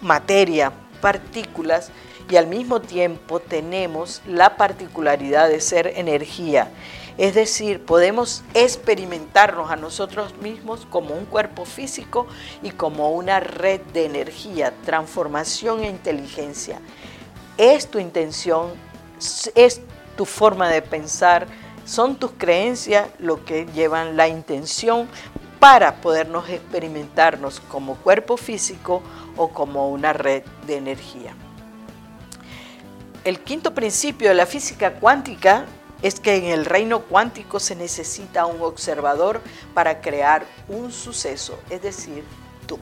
[0.00, 1.92] materia, partículas,
[2.28, 6.68] y al mismo tiempo tenemos la particularidad de ser energía.
[7.18, 12.26] Es decir, podemos experimentarnos a nosotros mismos como un cuerpo físico
[12.62, 16.80] y como una red de energía, transformación e inteligencia.
[17.58, 18.72] Es tu intención,
[19.54, 19.82] es
[20.16, 21.46] tu forma de pensar,
[21.84, 25.08] son tus creencias lo que llevan la intención
[25.60, 29.02] para podernos experimentarnos como cuerpo físico
[29.36, 31.34] o como una red de energía.
[33.24, 35.66] El quinto principio de la física cuántica
[36.02, 39.40] es que en el reino cuántico se necesita un observador
[39.72, 42.24] para crear un suceso, es decir,
[42.66, 42.78] tú.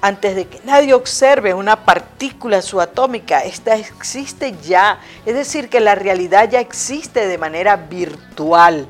[0.00, 5.94] Antes de que nadie observe una partícula subatómica, esta existe ya, es decir, que la
[5.94, 8.86] realidad ya existe de manera virtual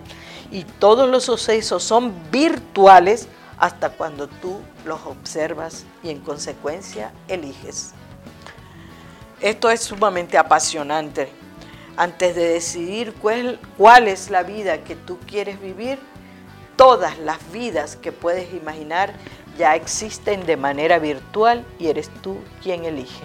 [0.50, 7.92] y todos los sucesos son virtuales hasta cuando tú los observas y en consecuencia eliges.
[9.40, 11.43] Esto es sumamente apasionante.
[11.96, 15.98] Antes de decidir cuál, cuál, es la vida que tú quieres vivir,
[16.76, 19.14] todas las vidas que puedes imaginar
[19.56, 23.22] ya existen de manera virtual y eres tú quien elige.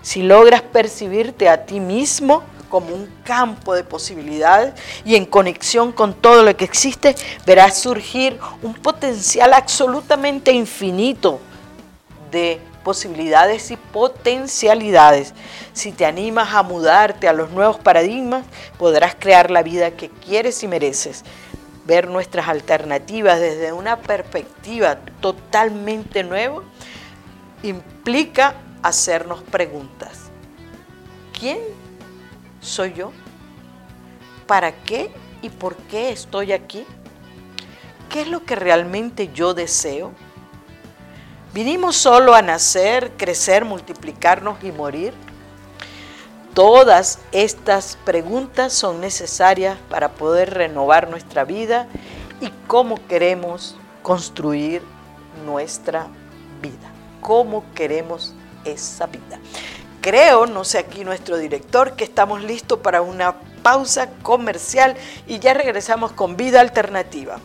[0.00, 6.14] Si logras percibirte a ti mismo como un campo de posibilidades y en conexión con
[6.14, 7.14] todo lo que existe,
[7.46, 11.40] verás surgir un potencial absolutamente infinito
[12.30, 15.34] de posibilidades y potencialidades.
[15.72, 18.44] Si te animas a mudarte a los nuevos paradigmas,
[18.78, 21.24] podrás crear la vida que quieres y mereces.
[21.84, 26.62] Ver nuestras alternativas desde una perspectiva totalmente nueva
[27.62, 30.30] implica hacernos preguntas.
[31.38, 31.58] ¿Quién
[32.60, 33.12] soy yo?
[34.46, 35.10] ¿Para qué
[35.42, 36.84] y por qué estoy aquí?
[38.08, 40.12] ¿Qué es lo que realmente yo deseo?
[41.58, 45.12] ¿Vinimos solo a nacer, crecer, multiplicarnos y morir?
[46.54, 51.88] Todas estas preguntas son necesarias para poder renovar nuestra vida
[52.40, 54.82] y cómo queremos construir
[55.44, 56.06] nuestra
[56.62, 56.92] vida.
[57.20, 58.34] ¿Cómo queremos
[58.64, 59.40] esa vida?
[60.00, 63.34] Creo, no sé aquí nuestro director, que estamos listos para una
[63.64, 64.94] pausa comercial
[65.26, 67.40] y ya regresamos con vida alternativa.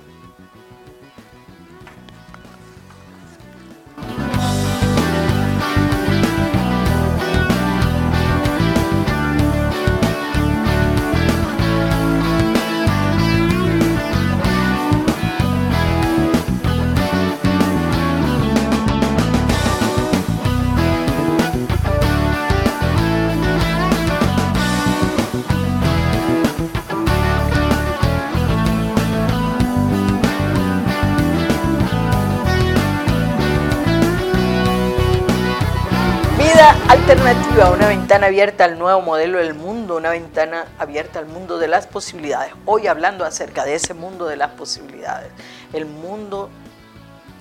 [37.54, 41.68] Alternativa, una ventana abierta al nuevo modelo del mundo, una ventana abierta al mundo de
[41.68, 42.51] las posibilidades.
[42.66, 45.30] Hoy hablando acerca de ese mundo de las posibilidades,
[45.72, 46.49] el mundo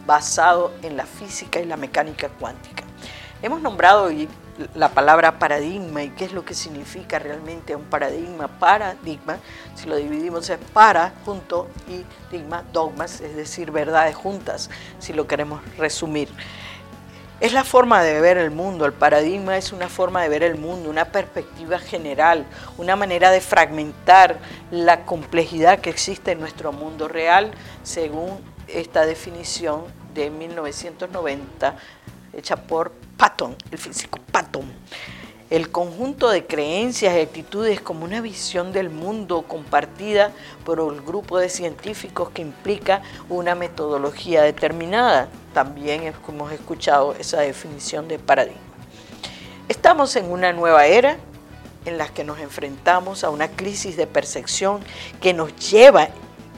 [0.06, 2.84] basado en la física y la mecánica cuántica.
[3.40, 4.28] Hemos nombrado hoy
[4.74, 8.48] la palabra paradigma y qué es lo que significa realmente un paradigma.
[8.48, 9.38] Paradigma,
[9.74, 12.04] si lo dividimos es para, junto y
[12.72, 16.28] dogmas, es decir, verdades juntas, si lo queremos resumir.
[17.42, 20.54] Es la forma de ver el mundo, el paradigma es una forma de ver el
[20.54, 22.46] mundo, una perspectiva general,
[22.78, 24.38] una manera de fragmentar
[24.70, 27.50] la complejidad que existe en nuestro mundo real,
[27.82, 28.38] según
[28.68, 31.74] esta definición de 1990
[32.32, 34.70] hecha por Patton, el físico Patton
[35.52, 40.32] el conjunto de creencias y actitudes como una visión del mundo compartida
[40.64, 45.28] por el grupo de científicos que implica una metodología determinada.
[45.52, 48.62] También hemos escuchado esa definición de paradigma.
[49.68, 51.18] Estamos en una nueva era
[51.84, 54.80] en la que nos enfrentamos a una crisis de percepción
[55.20, 56.08] que nos lleva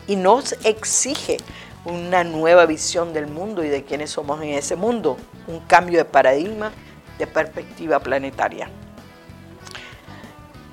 [0.06, 1.38] y nos exige
[1.84, 5.16] una nueva visión del mundo y de quiénes somos en ese mundo,
[5.48, 6.70] un cambio de paradigma,
[7.18, 8.70] de perspectiva planetaria.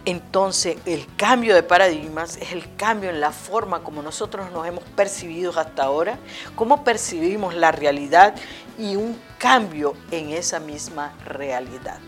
[0.06, 4.84] Entonces, el cambio de paradigmas es el cambio en la forma como nosotros nos hemos
[4.84, 6.18] percibido hasta ahora,
[6.56, 8.34] cómo percibimos la realidad
[8.80, 12.00] y un cambio en esa misma realidad.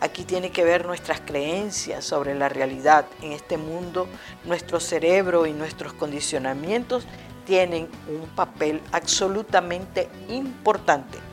[0.00, 4.08] Aquí tiene que ver nuestras creencias sobre la realidad en este mundo,
[4.44, 7.04] nuestro cerebro y nuestros condicionamientos
[7.44, 11.25] tienen un papel absolutamente importante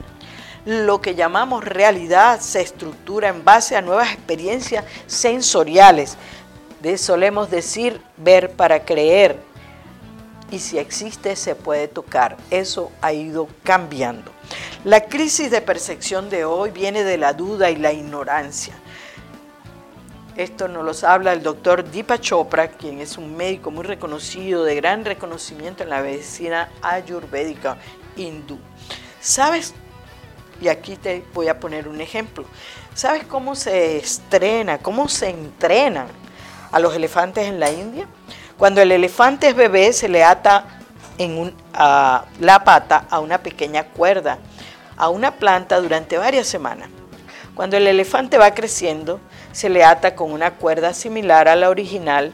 [0.66, 6.18] lo que llamamos realidad se estructura en base a nuevas experiencias sensoriales.
[6.98, 9.38] Solemos decir ver para creer.
[10.52, 12.38] Y si existe, se puede tocar.
[12.52, 14.32] Eso ha ido cambiando.
[14.84, 18.76] La crisis de percepción de hoy viene de la duda y la ignorancia.
[20.36, 24.76] Esto nos lo habla el doctor Deepa Chopra, quien es un médico muy reconocido, de
[24.76, 27.78] gran reconocimiento en la medicina ayurvédica
[28.16, 28.58] hindú.
[29.22, 29.74] ¿Sabes
[30.64, 32.46] y aquí te voy a poner un ejemplo.
[32.94, 36.08] ¿Sabes cómo se estrena, cómo se entrenan
[36.72, 38.08] a los elefantes en la India?
[38.58, 40.80] Cuando el elefante es bebé se le ata
[41.18, 44.40] en la pata a una pequeña cuerda,
[44.96, 46.88] a una planta durante varias semanas.
[47.56, 49.20] Cuando el elefante va creciendo,
[49.52, 52.34] se le ata con una cuerda similar a la original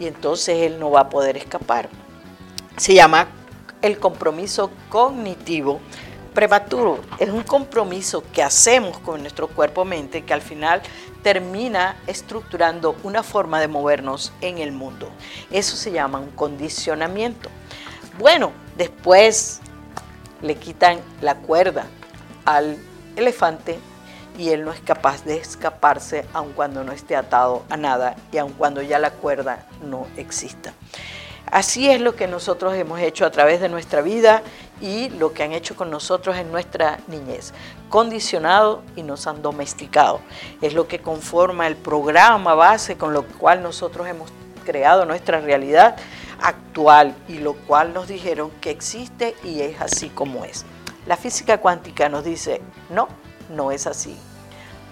[0.00, 1.88] y entonces él no va a poder escapar.
[2.76, 3.28] Se llama
[3.80, 5.80] el compromiso cognitivo
[6.34, 10.82] prematuro, es un compromiso que hacemos con nuestro cuerpo-mente que al final
[11.22, 15.08] termina estructurando una forma de movernos en el mundo.
[15.50, 17.48] Eso se llama un condicionamiento.
[18.18, 19.60] Bueno, después
[20.42, 21.86] le quitan la cuerda
[22.44, 22.76] al
[23.16, 23.78] elefante
[24.36, 28.38] y él no es capaz de escaparse aun cuando no esté atado a nada y
[28.38, 30.74] aun cuando ya la cuerda no exista.
[31.50, 34.42] Así es lo que nosotros hemos hecho a través de nuestra vida
[34.80, 37.52] y lo que han hecho con nosotros en nuestra niñez.
[37.88, 40.20] Condicionado y nos han domesticado.
[40.60, 44.30] Es lo que conforma el programa base con lo cual nosotros hemos
[44.64, 45.96] creado nuestra realidad
[46.40, 50.64] actual y lo cual nos dijeron que existe y es así como es.
[51.06, 52.60] La física cuántica nos dice,
[52.90, 53.08] no,
[53.50, 54.16] no es así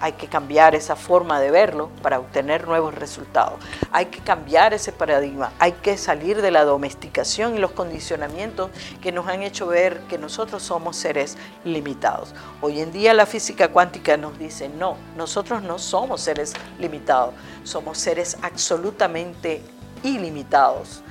[0.03, 3.57] hay que cambiar esa forma de verlo para obtener nuevos resultados.
[3.93, 8.69] Hay que cambiar ese paradigma, hay que salir de la domesticación y los condicionamientos
[9.01, 12.35] que nos han hecho ver que nosotros somos seres limitados.
[12.59, 17.33] Hoy en día la física cuántica nos dice, no, nosotros no somos seres limitados,
[17.63, 19.61] somos seres absolutamente
[20.03, 21.01] ilimitados,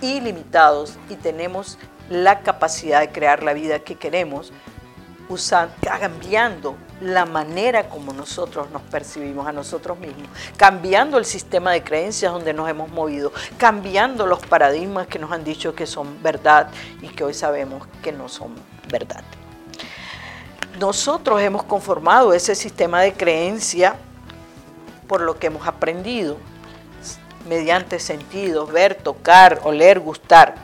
[0.00, 1.78] ilimitados y tenemos
[2.10, 4.52] la capacidad de crear la vida que queremos
[5.80, 12.32] cambiando la manera como nosotros nos percibimos a nosotros mismos, cambiando el sistema de creencias
[12.32, 16.70] donde nos hemos movido, cambiando los paradigmas que nos han dicho que son verdad
[17.00, 18.54] y que hoy sabemos que no son
[18.90, 19.24] verdad.
[20.78, 23.96] Nosotros hemos conformado ese sistema de creencia
[25.06, 26.38] por lo que hemos aprendido,
[27.48, 30.54] mediante sentidos, ver, tocar, oler, gustar.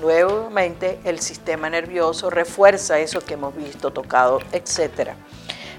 [0.00, 5.10] Nuevamente el sistema nervioso refuerza eso que hemos visto, tocado, etc.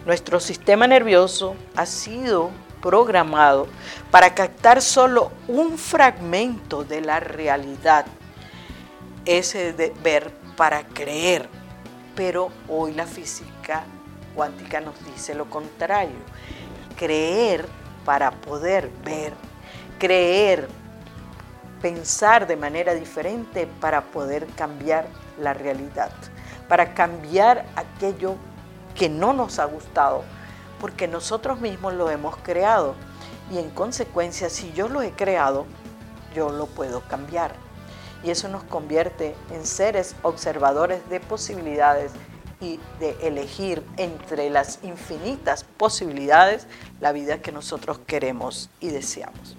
[0.06, 2.52] Nuestro sistema nervioso ha sido
[2.82, 3.68] programado
[4.12, 8.06] para captar solo un fragmento de la realidad,
[9.26, 11.48] ese de ver para creer.
[12.16, 13.84] Pero hoy la física
[14.36, 16.16] cuántica nos dice lo contrario,
[16.98, 17.66] creer
[18.04, 19.34] para poder ver,
[19.98, 20.68] creer
[21.82, 25.08] pensar de manera diferente para poder cambiar
[25.40, 26.12] la realidad,
[26.68, 28.36] para cambiar aquello
[28.96, 30.24] que no nos ha gustado,
[30.80, 32.96] porque nosotros mismos lo hemos creado
[33.52, 35.66] y en consecuencia si yo lo he creado,
[36.36, 37.54] yo lo puedo cambiar.
[38.24, 42.12] Y eso nos convierte en seres observadores de posibilidades
[42.60, 46.68] y de elegir entre las infinitas posibilidades
[47.00, 49.56] la vida que nosotros queremos y deseamos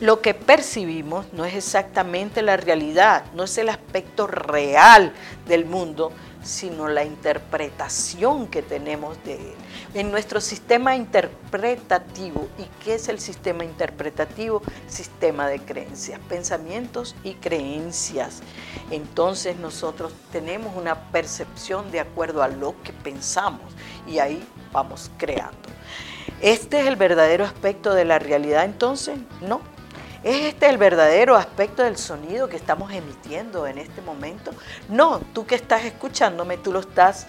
[0.00, 5.12] lo que percibimos no es exactamente la realidad, no es el aspecto real
[5.46, 6.12] del mundo,
[6.42, 9.54] sino la interpretación que tenemos de él.
[9.94, 14.62] En nuestro sistema interpretativo, ¿y qué es el sistema interpretativo?
[14.86, 18.42] Sistema de creencias, pensamientos y creencias.
[18.90, 23.72] Entonces nosotros tenemos una percepción de acuerdo a lo que pensamos
[24.06, 25.68] y ahí vamos creando.
[26.40, 29.18] ¿Este es el verdadero aspecto de la realidad entonces?
[29.40, 29.60] No,
[30.24, 34.52] ¿Es este el verdadero aspecto del sonido que estamos emitiendo en este momento?
[34.88, 37.26] No, tú que estás escuchándome, tú lo estás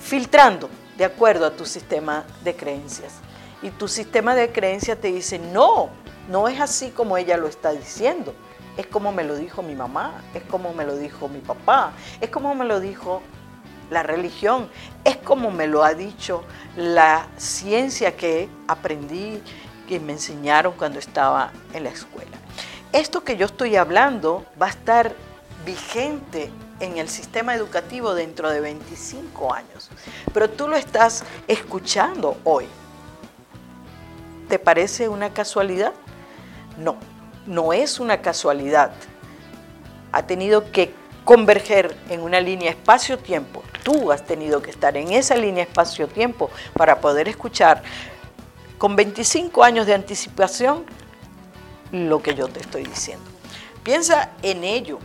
[0.00, 3.16] filtrando de acuerdo a tu sistema de creencias.
[3.60, 5.90] Y tu sistema de creencias te dice, no,
[6.30, 8.34] no es así como ella lo está diciendo.
[8.78, 12.30] Es como me lo dijo mi mamá, es como me lo dijo mi papá, es
[12.30, 13.20] como me lo dijo
[13.92, 14.68] la religión,
[15.04, 16.42] es como me lo ha dicho
[16.76, 19.42] la ciencia que aprendí
[19.88, 22.36] que me enseñaron cuando estaba en la escuela.
[22.92, 25.14] Esto que yo estoy hablando va a estar
[25.64, 29.90] vigente en el sistema educativo dentro de 25 años,
[30.34, 32.66] pero tú lo estás escuchando hoy.
[34.48, 35.92] ¿Te parece una casualidad?
[36.76, 36.96] No,
[37.46, 38.92] no es una casualidad.
[40.10, 40.92] Ha tenido que
[41.24, 43.62] converger en una línea espacio-tiempo.
[43.82, 47.82] Tú has tenido que estar en esa línea espacio-tiempo para poder escuchar
[48.78, 50.84] con 25 años de anticipación
[51.92, 53.24] lo que yo te estoy diciendo.
[53.82, 54.98] Piensa en ello,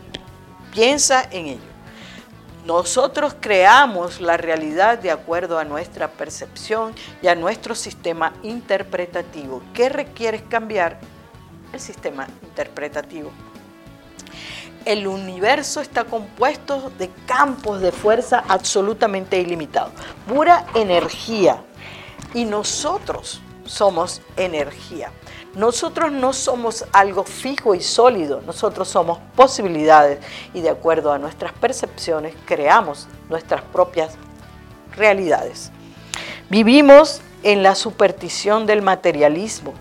[0.73, 1.77] piensa en ello.
[2.65, 9.61] Nosotros creamos la realidad de acuerdo a nuestra percepción y a nuestro sistema interpretativo.
[9.73, 10.99] ¿Qué requieres cambiar?
[11.71, 13.31] El sistema interpretativo.
[14.87, 19.91] El universo está compuesto de campos de fuerza absolutamente ilimitados,
[20.25, 21.61] pura energía.
[22.33, 25.11] Y nosotros somos energía.
[25.55, 30.19] Nosotros no somos algo fijo y sólido, nosotros somos posibilidades
[30.53, 34.13] y de acuerdo a nuestras percepciones creamos nuestras propias
[34.95, 35.69] realidades.
[36.49, 39.73] Vivimos en la superstición del materialismo,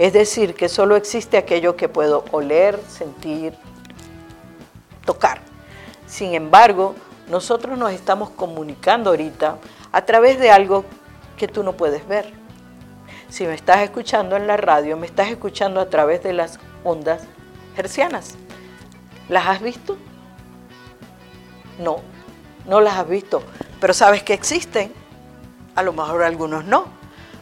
[0.00, 3.54] es decir, que solo existe aquello que puedo oler, sentir,
[5.04, 5.40] tocar.
[6.06, 6.94] Sin embargo,
[7.28, 9.58] nosotros nos estamos comunicando ahorita
[9.92, 10.84] a través de algo
[11.36, 12.44] que tú no puedes ver
[13.34, 17.22] si me estás escuchando en la radio, me estás escuchando a través de las ondas
[17.76, 18.36] hercianas.
[19.28, 19.96] ¿Las has visto?
[21.80, 21.96] No,
[22.64, 23.42] no las has visto,
[23.80, 24.92] pero sabes que existen.
[25.74, 26.86] A lo mejor algunos no.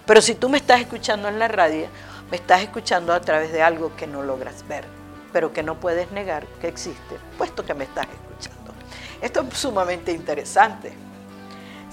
[0.06, 1.88] Pero si tú me estás escuchando en la radio,
[2.30, 4.86] me estás escuchando a través de algo que no logras ver,
[5.32, 8.72] pero que no puedes negar que existe, puesto que me estás escuchando.
[9.20, 10.92] Esto es sumamente interesante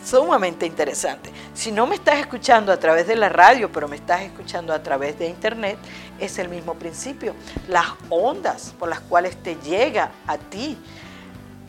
[0.04, 1.32] sumamente interesante.
[1.54, 4.82] Si no me estás escuchando a través de la radio, pero me estás escuchando a
[4.82, 5.78] través de internet,
[6.20, 7.36] es el mismo principio.
[7.68, 10.78] Las ondas por las cuales te llega a ti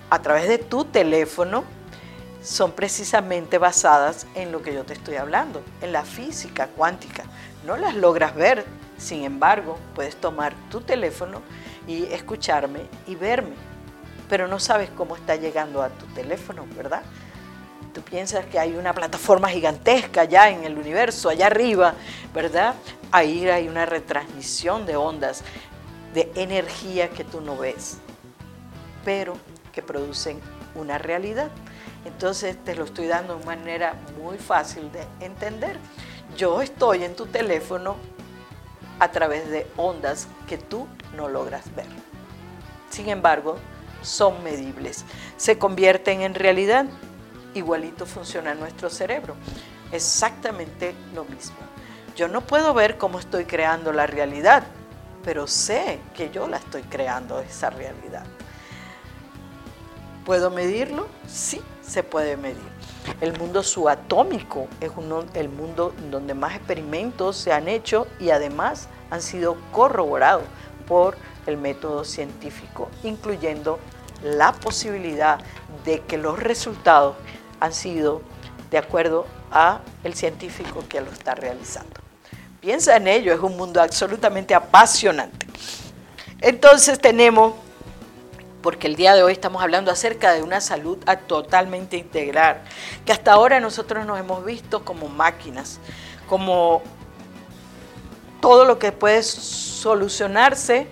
[0.09, 1.65] a través de tu teléfono
[2.43, 7.25] son precisamente basadas en lo que yo te estoy hablando, en la física cuántica.
[7.67, 8.65] No las logras ver,
[9.01, 11.41] sin embargo, puedes tomar tu teléfono
[11.87, 13.55] y escucharme y verme,
[14.29, 17.03] pero no sabes cómo está llegando a tu teléfono, ¿verdad?
[17.95, 21.95] Tú piensas que hay una plataforma gigantesca allá en el universo, allá arriba,
[22.35, 22.75] ¿verdad?
[23.11, 25.43] Ahí hay una retransmisión de ondas,
[26.13, 27.99] de energía que tú no ves,
[29.05, 29.35] pero
[29.73, 30.41] que producen
[30.75, 31.51] una realidad.
[32.05, 35.79] Entonces te lo estoy dando de manera muy fácil de entender.
[36.37, 37.97] Yo estoy en tu teléfono
[39.01, 40.87] a través de ondas que tú
[41.17, 41.87] no logras ver.
[42.91, 43.57] Sin embargo,
[44.03, 45.05] son medibles.
[45.37, 46.87] Se convierten en realidad.
[47.55, 49.35] Igualito funciona nuestro cerebro.
[49.91, 51.57] Exactamente lo mismo.
[52.17, 54.65] Yo no puedo ver cómo estoy creando la realidad,
[55.25, 58.25] pero sé que yo la estoy creando, esa realidad.
[60.25, 61.09] ¿Puedo medirlo?
[61.27, 62.71] Sí, se puede medir.
[63.21, 64.91] El mundo subatómico es
[65.35, 70.45] el mundo donde más experimentos se han hecho y además han sido corroborados
[70.87, 73.79] por el método científico, incluyendo
[74.23, 75.41] la posibilidad
[75.85, 77.17] de que los resultados
[77.61, 78.23] han sido
[78.71, 82.01] de acuerdo a el científico que lo está realizando.
[82.61, 85.47] Piensa en ello, es un mundo absolutamente apasionante.
[86.41, 87.55] Entonces tenemos,
[88.63, 92.63] porque el día de hoy estamos hablando acerca de una salud totalmente integral,
[93.05, 95.81] que hasta ahora nosotros nos hemos visto como máquinas,
[96.29, 96.83] como
[98.41, 100.89] todo lo que puede solucionarse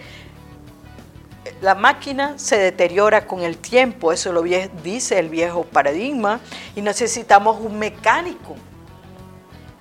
[1.61, 6.41] la máquina se deteriora con el tiempo, eso lo dice el viejo paradigma,
[6.77, 8.55] y necesitamos un mecánico,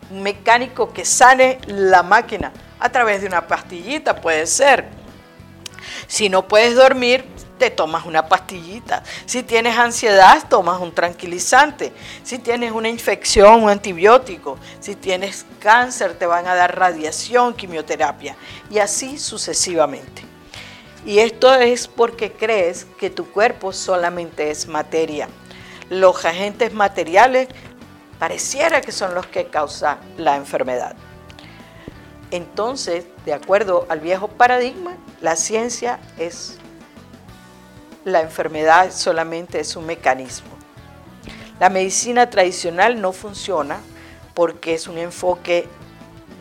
[0.10, 4.86] un mecánico que sane la máquina a través de una pastillita, puede ser.
[6.08, 7.26] Si no puedes dormir,
[7.58, 9.04] te tomas una pastillita.
[9.26, 11.92] Si tienes ansiedad, tomas un tranquilizante.
[12.24, 14.58] Si tienes una infección, un antibiótico.
[14.80, 18.36] Si tienes cáncer, te van a dar radiación, quimioterapia.
[18.70, 20.24] Y así sucesivamente.
[21.06, 25.30] Y esto es porque crees que tu cuerpo solamente es materia.
[25.90, 27.48] Los agentes materiales
[28.20, 30.96] pareciera que son los que causan la enfermedad.
[32.32, 36.58] Entonces, de acuerdo al viejo paradigma, la ciencia es
[38.08, 40.50] la enfermedad solamente es un mecanismo.
[41.60, 43.80] La medicina tradicional no funciona
[44.34, 45.68] porque es un enfoque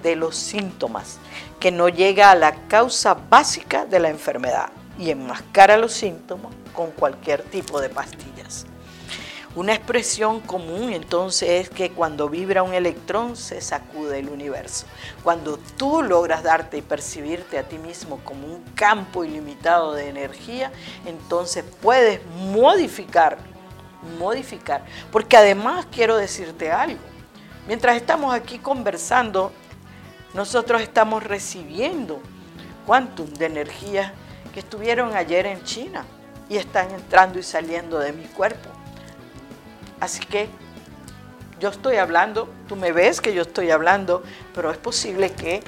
[0.02, 1.18] de los síntomas
[1.58, 6.92] que no llega a la causa básica de la enfermedad y enmascara los síntomas con
[6.92, 8.35] cualquier tipo de pastillas.
[9.56, 14.84] Una expresión común entonces es que cuando vibra un electrón se sacude el universo.
[15.22, 20.72] Cuando tú logras darte y percibirte a ti mismo como un campo ilimitado de energía,
[21.06, 22.20] entonces puedes
[22.52, 23.38] modificar,
[24.18, 24.84] modificar.
[25.10, 27.00] Porque además quiero decirte algo.
[27.66, 29.52] Mientras estamos aquí conversando,
[30.34, 32.20] nosotros estamos recibiendo
[32.84, 34.12] quantum de energía
[34.52, 36.04] que estuvieron ayer en China
[36.50, 38.75] y están entrando y saliendo de mi cuerpo.
[40.00, 40.48] Así que
[41.58, 44.22] yo estoy hablando, tú me ves que yo estoy hablando,
[44.54, 45.62] pero es posible que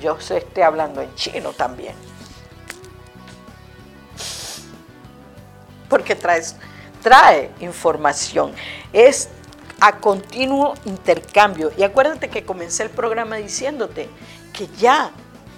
[0.00, 1.94] yo se esté hablando en chino también.
[5.88, 6.56] Porque traes,
[7.02, 8.52] trae información.
[8.92, 9.28] Es
[9.80, 11.72] a continuo intercambio.
[11.76, 14.08] Y acuérdate que comencé el programa diciéndote
[14.52, 15.10] que ya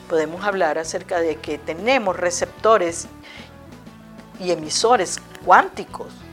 [0.09, 3.07] podemos hablar acerca de que tenemos receptores
[4.41, 6.24] y emisores cuánticos.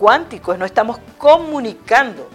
[0.00, 2.26] Cuánticos, no estamos comunicando.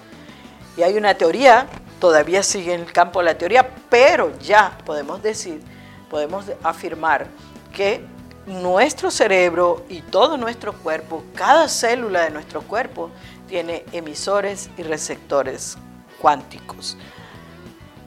[0.77, 1.65] Y hay una teoría,
[1.99, 5.63] todavía sigue en el campo la teoría, pero ya podemos decir,
[6.07, 7.25] podemos afirmar
[7.73, 8.05] que
[8.45, 13.09] nuestro cerebro y todo nuestro cuerpo, cada célula de nuestro cuerpo,
[13.47, 15.75] tiene emisores y receptores
[16.21, 16.97] cuánticos.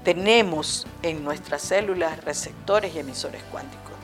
[0.04, 3.94] Tenemos en nuestras células receptores y emisores cuánticos.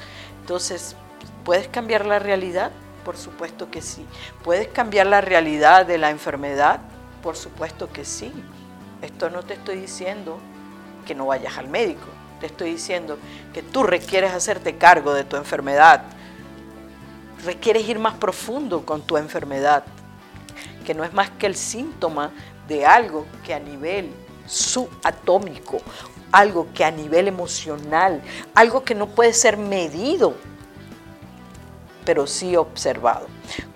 [0.40, 0.96] Entonces,
[1.44, 2.72] ¿puedes cambiar la realidad?
[3.04, 4.04] Por supuesto que sí.
[4.42, 6.80] ¿Puedes cambiar la realidad de la enfermedad?
[7.22, 8.32] Por supuesto que sí.
[9.02, 10.38] Esto no te estoy diciendo
[11.06, 12.06] que no vayas al médico.
[12.40, 13.18] Te estoy diciendo
[13.52, 16.04] que tú requieres hacerte cargo de tu enfermedad.
[17.44, 19.84] Requieres ir más profundo con tu enfermedad
[20.84, 22.30] que no es más que el síntoma
[22.68, 24.12] de algo que a nivel
[24.46, 25.78] subatómico,
[26.30, 28.22] algo que a nivel emocional,
[28.54, 30.34] algo que no puede ser medido,
[32.04, 33.26] pero sí observado.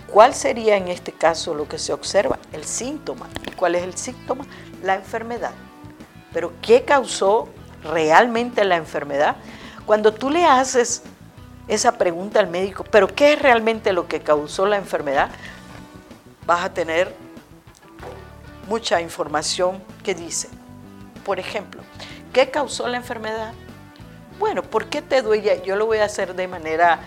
[0.06, 2.38] ¿Cuál sería en este caso lo que se observa?
[2.52, 3.28] El síntoma.
[3.46, 4.46] ¿Y cuál es el síntoma?
[4.82, 5.52] La enfermedad.
[6.32, 7.48] Pero ¿qué causó
[7.82, 9.36] realmente la enfermedad?
[9.86, 11.02] Cuando tú le haces
[11.66, 15.30] esa pregunta al médico, ¿pero qué es realmente lo que causó la enfermedad?
[16.48, 17.14] vas a tener
[18.68, 20.48] mucha información que dice,
[21.22, 21.82] por ejemplo,
[22.32, 23.52] ¿qué causó la enfermedad?
[24.38, 25.60] Bueno, ¿por qué te duele?
[25.66, 27.00] Yo lo voy a hacer de manera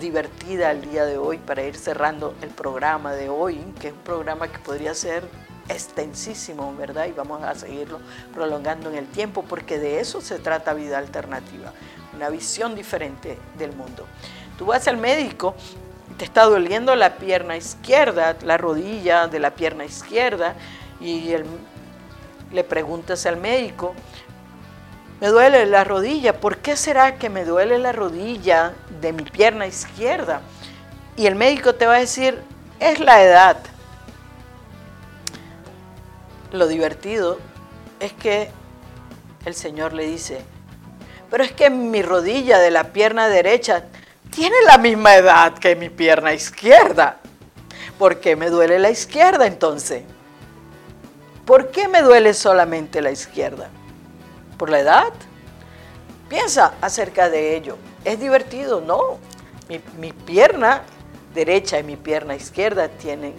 [0.00, 4.00] divertida el día de hoy para ir cerrando el programa de hoy, que es un
[4.00, 5.28] programa que podría ser
[5.68, 7.06] extensísimo, ¿verdad?
[7.06, 8.00] Y vamos a seguirlo
[8.32, 11.72] prolongando en el tiempo porque de eso se trata vida alternativa,
[12.14, 14.06] una visión diferente del mundo.
[14.56, 15.54] Tú vas al médico
[16.18, 20.54] te está doliendo la pierna izquierda, la rodilla de la pierna izquierda,
[21.00, 21.32] y
[22.52, 23.94] le preguntas al médico,
[25.20, 29.66] me duele la rodilla, ¿por qué será que me duele la rodilla de mi pierna
[29.66, 30.42] izquierda?
[31.16, 32.40] Y el médico te va a decir,
[32.78, 33.56] es la edad.
[36.52, 37.38] Lo divertido
[37.98, 38.50] es que
[39.44, 40.40] el Señor le dice,
[41.30, 43.84] pero es que mi rodilla de la pierna derecha
[44.30, 47.18] tiene la misma edad que mi pierna izquierda.
[47.98, 50.04] ¿Por qué me duele la izquierda entonces?
[51.44, 53.68] ¿Por qué me duele solamente la izquierda?
[54.58, 55.12] ¿Por la edad?
[56.28, 57.78] Piensa acerca de ello.
[58.04, 58.80] ¿Es divertido?
[58.80, 59.18] No.
[59.98, 60.82] Mi, pierna
[61.34, 63.34] derecha y mi pierna izquierda tienen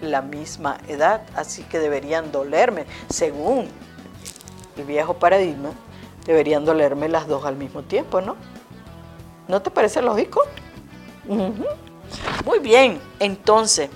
[0.00, 3.68] la misma edad, así que deberían dolerme, según
[4.76, 5.70] el viejo paradigma,
[6.26, 8.36] deberían dolerme las dos al mismo tiempo, ¿no?
[9.48, 10.42] ¿No te parece lógico?
[12.44, 13.88] Muy bien, entonces,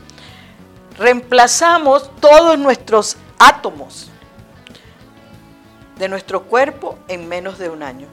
[0.97, 4.11] reemplazamos todos nuestros átomos
[5.97, 8.07] de nuestro cuerpo en menos de un año.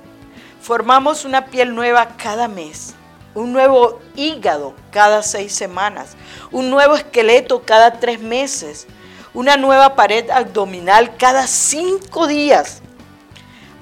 [0.62, 2.96] Formamos una piel nueva cada mes,
[3.36, 6.16] un nuevo hígado cada seis semanas,
[6.52, 8.88] un nuevo esqueleto cada tres meses,
[9.34, 12.82] una nueva pared abdominal cada cinco días.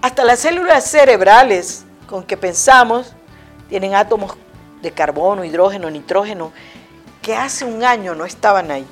[0.01, 3.13] Hasta las células cerebrales con que pensamos
[3.69, 4.35] tienen átomos
[4.81, 6.51] de carbono, hidrógeno, nitrógeno,
[7.21, 8.85] que hace un año no estaban ahí.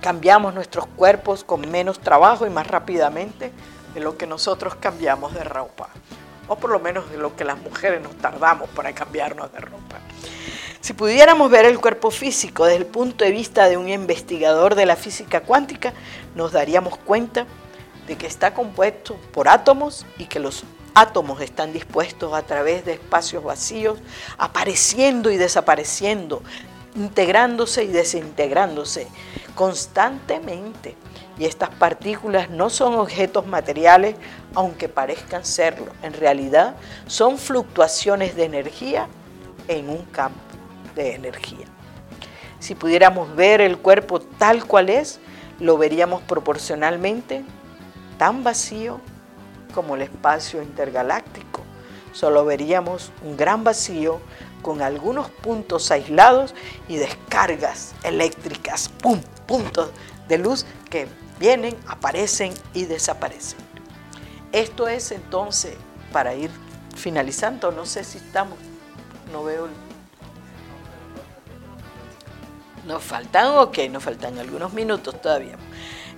[0.00, 3.52] Cambiamos nuestros cuerpos con menos trabajo y más rápidamente
[3.94, 5.88] de lo que nosotros cambiamos de ropa,
[6.48, 9.98] o por lo menos de lo que las mujeres nos tardamos para cambiarnos de ropa.
[10.80, 14.86] Si pudiéramos ver el cuerpo físico desde el punto de vista de un investigador de
[14.86, 15.92] la física cuántica,
[16.34, 17.46] nos daríamos cuenta
[18.06, 20.64] de que está compuesto por átomos y que los
[20.94, 23.98] átomos están dispuestos a través de espacios vacíos,
[24.38, 26.42] apareciendo y desapareciendo,
[26.94, 29.08] integrándose y desintegrándose
[29.54, 30.96] constantemente.
[31.38, 34.16] Y estas partículas no son objetos materiales,
[34.54, 35.86] aunque parezcan serlo.
[36.02, 36.76] En realidad
[37.06, 39.08] son fluctuaciones de energía
[39.68, 40.38] en un campo
[40.94, 41.66] de energía.
[42.58, 45.18] Si pudiéramos ver el cuerpo tal cual es,
[45.60, 47.42] lo veríamos proporcionalmente
[48.18, 49.00] tan vacío
[49.74, 51.62] como el espacio intergaláctico.
[52.12, 54.20] Solo veríamos un gran vacío
[54.62, 56.54] con algunos puntos aislados
[56.88, 59.90] y descargas eléctricas, pum, puntos
[60.28, 61.06] de luz que
[61.38, 63.58] vienen, aparecen y desaparecen.
[64.52, 65.74] Esto es entonces,
[66.12, 66.50] para ir
[66.96, 68.58] finalizando, no sé si estamos,
[69.32, 69.68] no veo
[72.86, 73.88] ¿Nos faltan o qué?
[73.88, 75.56] Nos faltan algunos minutos todavía.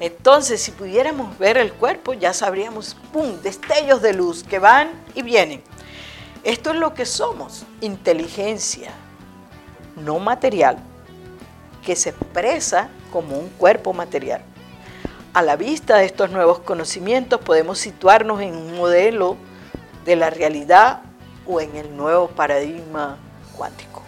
[0.01, 5.23] Entonces, si pudiéramos ver el cuerpo, ya sabríamos, ¡pum!, destellos de luz que van y
[5.23, 5.63] vienen.
[6.45, 8.91] Esto es lo que somos, inteligencia
[9.97, 10.79] no material,
[11.85, 14.43] que se expresa como un cuerpo material.
[15.35, 19.37] A la vista de estos nuevos conocimientos podemos situarnos en un modelo
[20.05, 21.03] de la realidad
[21.47, 23.19] o en el nuevo paradigma
[23.57, 24.03] cuántico.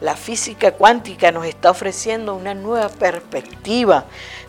[0.00, 4.04] La física cuántica nos está ofreciendo una nueva perspectiva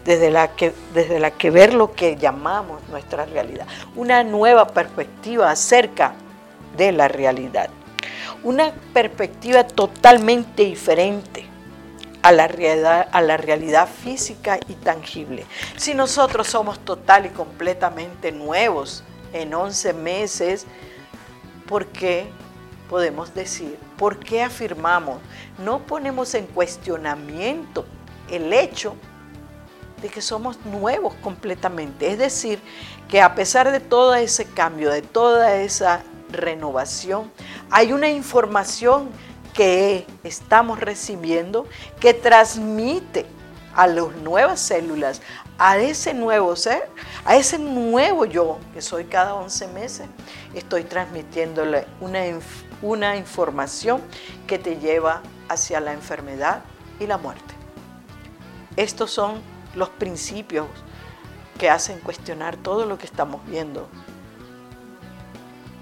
[0.06, 3.66] desde la, que, desde la que ver lo que llamamos nuestra realidad.
[3.96, 6.29] Una nueva perspectiva acerca de
[6.92, 7.70] la realidad.
[8.44, 11.46] Una perspectiva totalmente diferente
[12.22, 15.46] a la, realidad, a la realidad física y tangible.
[15.78, 19.04] Si nosotros somos total y completamente nuevos
[19.34, 20.66] en 11 meses,
[21.68, 22.28] ¿por qué
[22.90, 25.20] podemos decir, ¿por qué afirmamos?
[25.64, 27.86] No ponemos en cuestionamiento
[28.30, 28.96] el hecho
[30.02, 32.12] de que somos nuevos completamente.
[32.12, 32.60] Es decir,
[33.08, 37.32] que a pesar de todo ese cambio, de toda esa renovación,
[37.70, 39.10] hay una información
[39.54, 41.68] que estamos recibiendo
[42.00, 43.26] que transmite
[43.76, 45.22] a las nuevas células,
[45.58, 46.90] a ese nuevo ser,
[47.26, 50.08] a ese nuevo yo que soy cada 11 meses,
[50.54, 52.20] estoy transmitiéndole una
[52.82, 54.02] una información
[54.48, 56.62] que te lleva hacia la enfermedad
[57.00, 57.54] y la muerte.
[58.76, 59.42] Estos son
[59.76, 60.68] los principios
[61.58, 63.90] que hacen cuestionar todo lo que estamos viendo.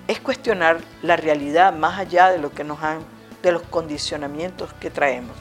[0.08, 3.00] Es cuestionar la realidad más allá de lo que nos han
[3.42, 5.36] de los condicionamientos que traemos.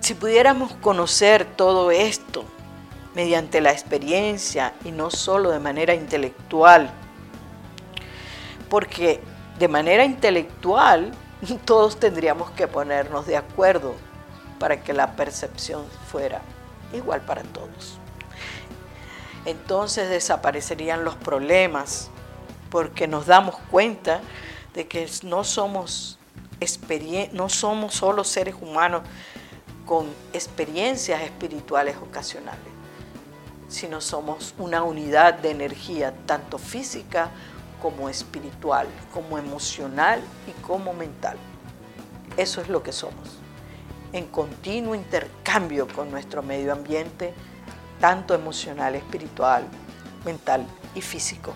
[0.00, 2.44] Si pudiéramos conocer todo esto
[3.14, 6.90] mediante la experiencia y no solo de manera intelectual,
[8.68, 9.20] porque
[9.58, 11.12] de manera intelectual
[11.64, 13.94] todos tendríamos que ponernos de acuerdo
[14.58, 16.40] para que la percepción fuera
[16.92, 17.98] igual para todos.
[19.46, 22.10] Entonces desaparecerían los problemas
[22.70, 24.20] porque nos damos cuenta
[24.74, 26.18] de que no somos,
[27.32, 29.02] no somos solo seres humanos
[29.86, 32.60] con experiencias espirituales ocasionales,
[33.68, 37.30] sino somos una unidad de energía, tanto física
[37.80, 41.38] como espiritual, como emocional y como mental.
[42.36, 43.38] Eso es lo que somos,
[44.12, 47.32] en continuo intercambio con nuestro medio ambiente,
[48.00, 49.64] tanto emocional, espiritual,
[50.24, 51.54] mental y físico.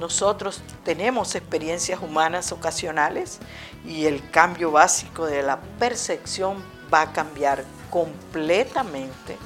[0.00, 3.40] Nosotros tenemos experiencias humanas ocasionales
[3.84, 9.36] y el cambio básico de la percepción va a cambiar completamente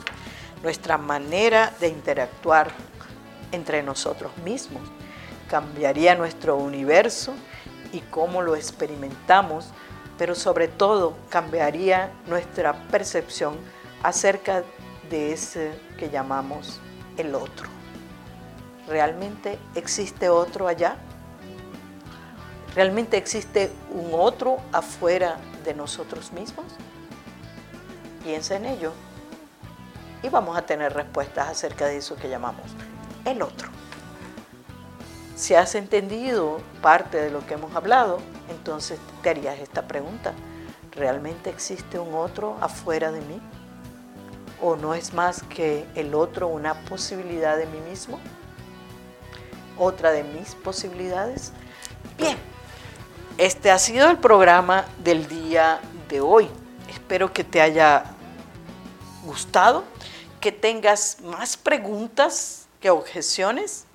[0.63, 2.71] nuestra manera de interactuar
[3.51, 4.83] entre nosotros mismos.
[5.49, 7.35] Cambiaría nuestro universo
[7.93, 9.67] y cómo lo experimentamos,
[10.19, 13.57] pero sobre todo cambiaría nuestra percepción
[14.03, 14.65] acerca
[15.13, 16.81] de ese que llamamos
[17.19, 17.69] el otro.
[18.89, 20.97] ¿Realmente existe otro allá?
[22.75, 26.65] ¿Realmente existe un otro afuera de nosotros mismos?
[28.25, 28.93] Piensa en ello
[30.23, 32.65] y vamos a tener respuestas acerca de eso que llamamos
[33.27, 33.69] el otro.
[35.37, 40.33] Si has entendido parte de lo que hemos hablado, entonces te harías esta pregunta.
[40.93, 43.41] ¿Realmente existe un otro afuera de mí?
[44.63, 48.21] ¿O no es más que el otro una posibilidad de mí mismo?
[49.77, 51.53] ¿Otra de mis posibilidades?
[52.17, 52.39] Bien,
[53.39, 56.49] este ha sido el programa del día de hoy.
[56.89, 58.05] Espero que te haya
[59.25, 59.83] gustado,
[60.41, 63.87] que tengas más preguntas que objeciones,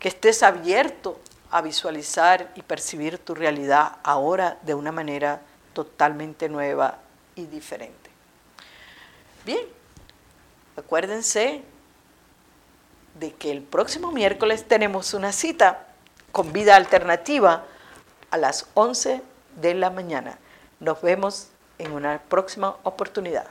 [0.00, 1.20] que estés abierto
[1.52, 5.42] a visualizar y percibir tu realidad ahora de una manera
[5.74, 6.98] totalmente nueva
[7.36, 8.07] y diferente.
[9.48, 9.66] Bien,
[10.76, 11.62] acuérdense
[13.18, 15.86] de que el próximo miércoles tenemos una cita
[16.32, 17.64] con vida alternativa
[18.30, 19.22] a las 11
[19.56, 20.38] de la mañana.
[20.80, 23.46] Nos vemos en una próxima oportunidad.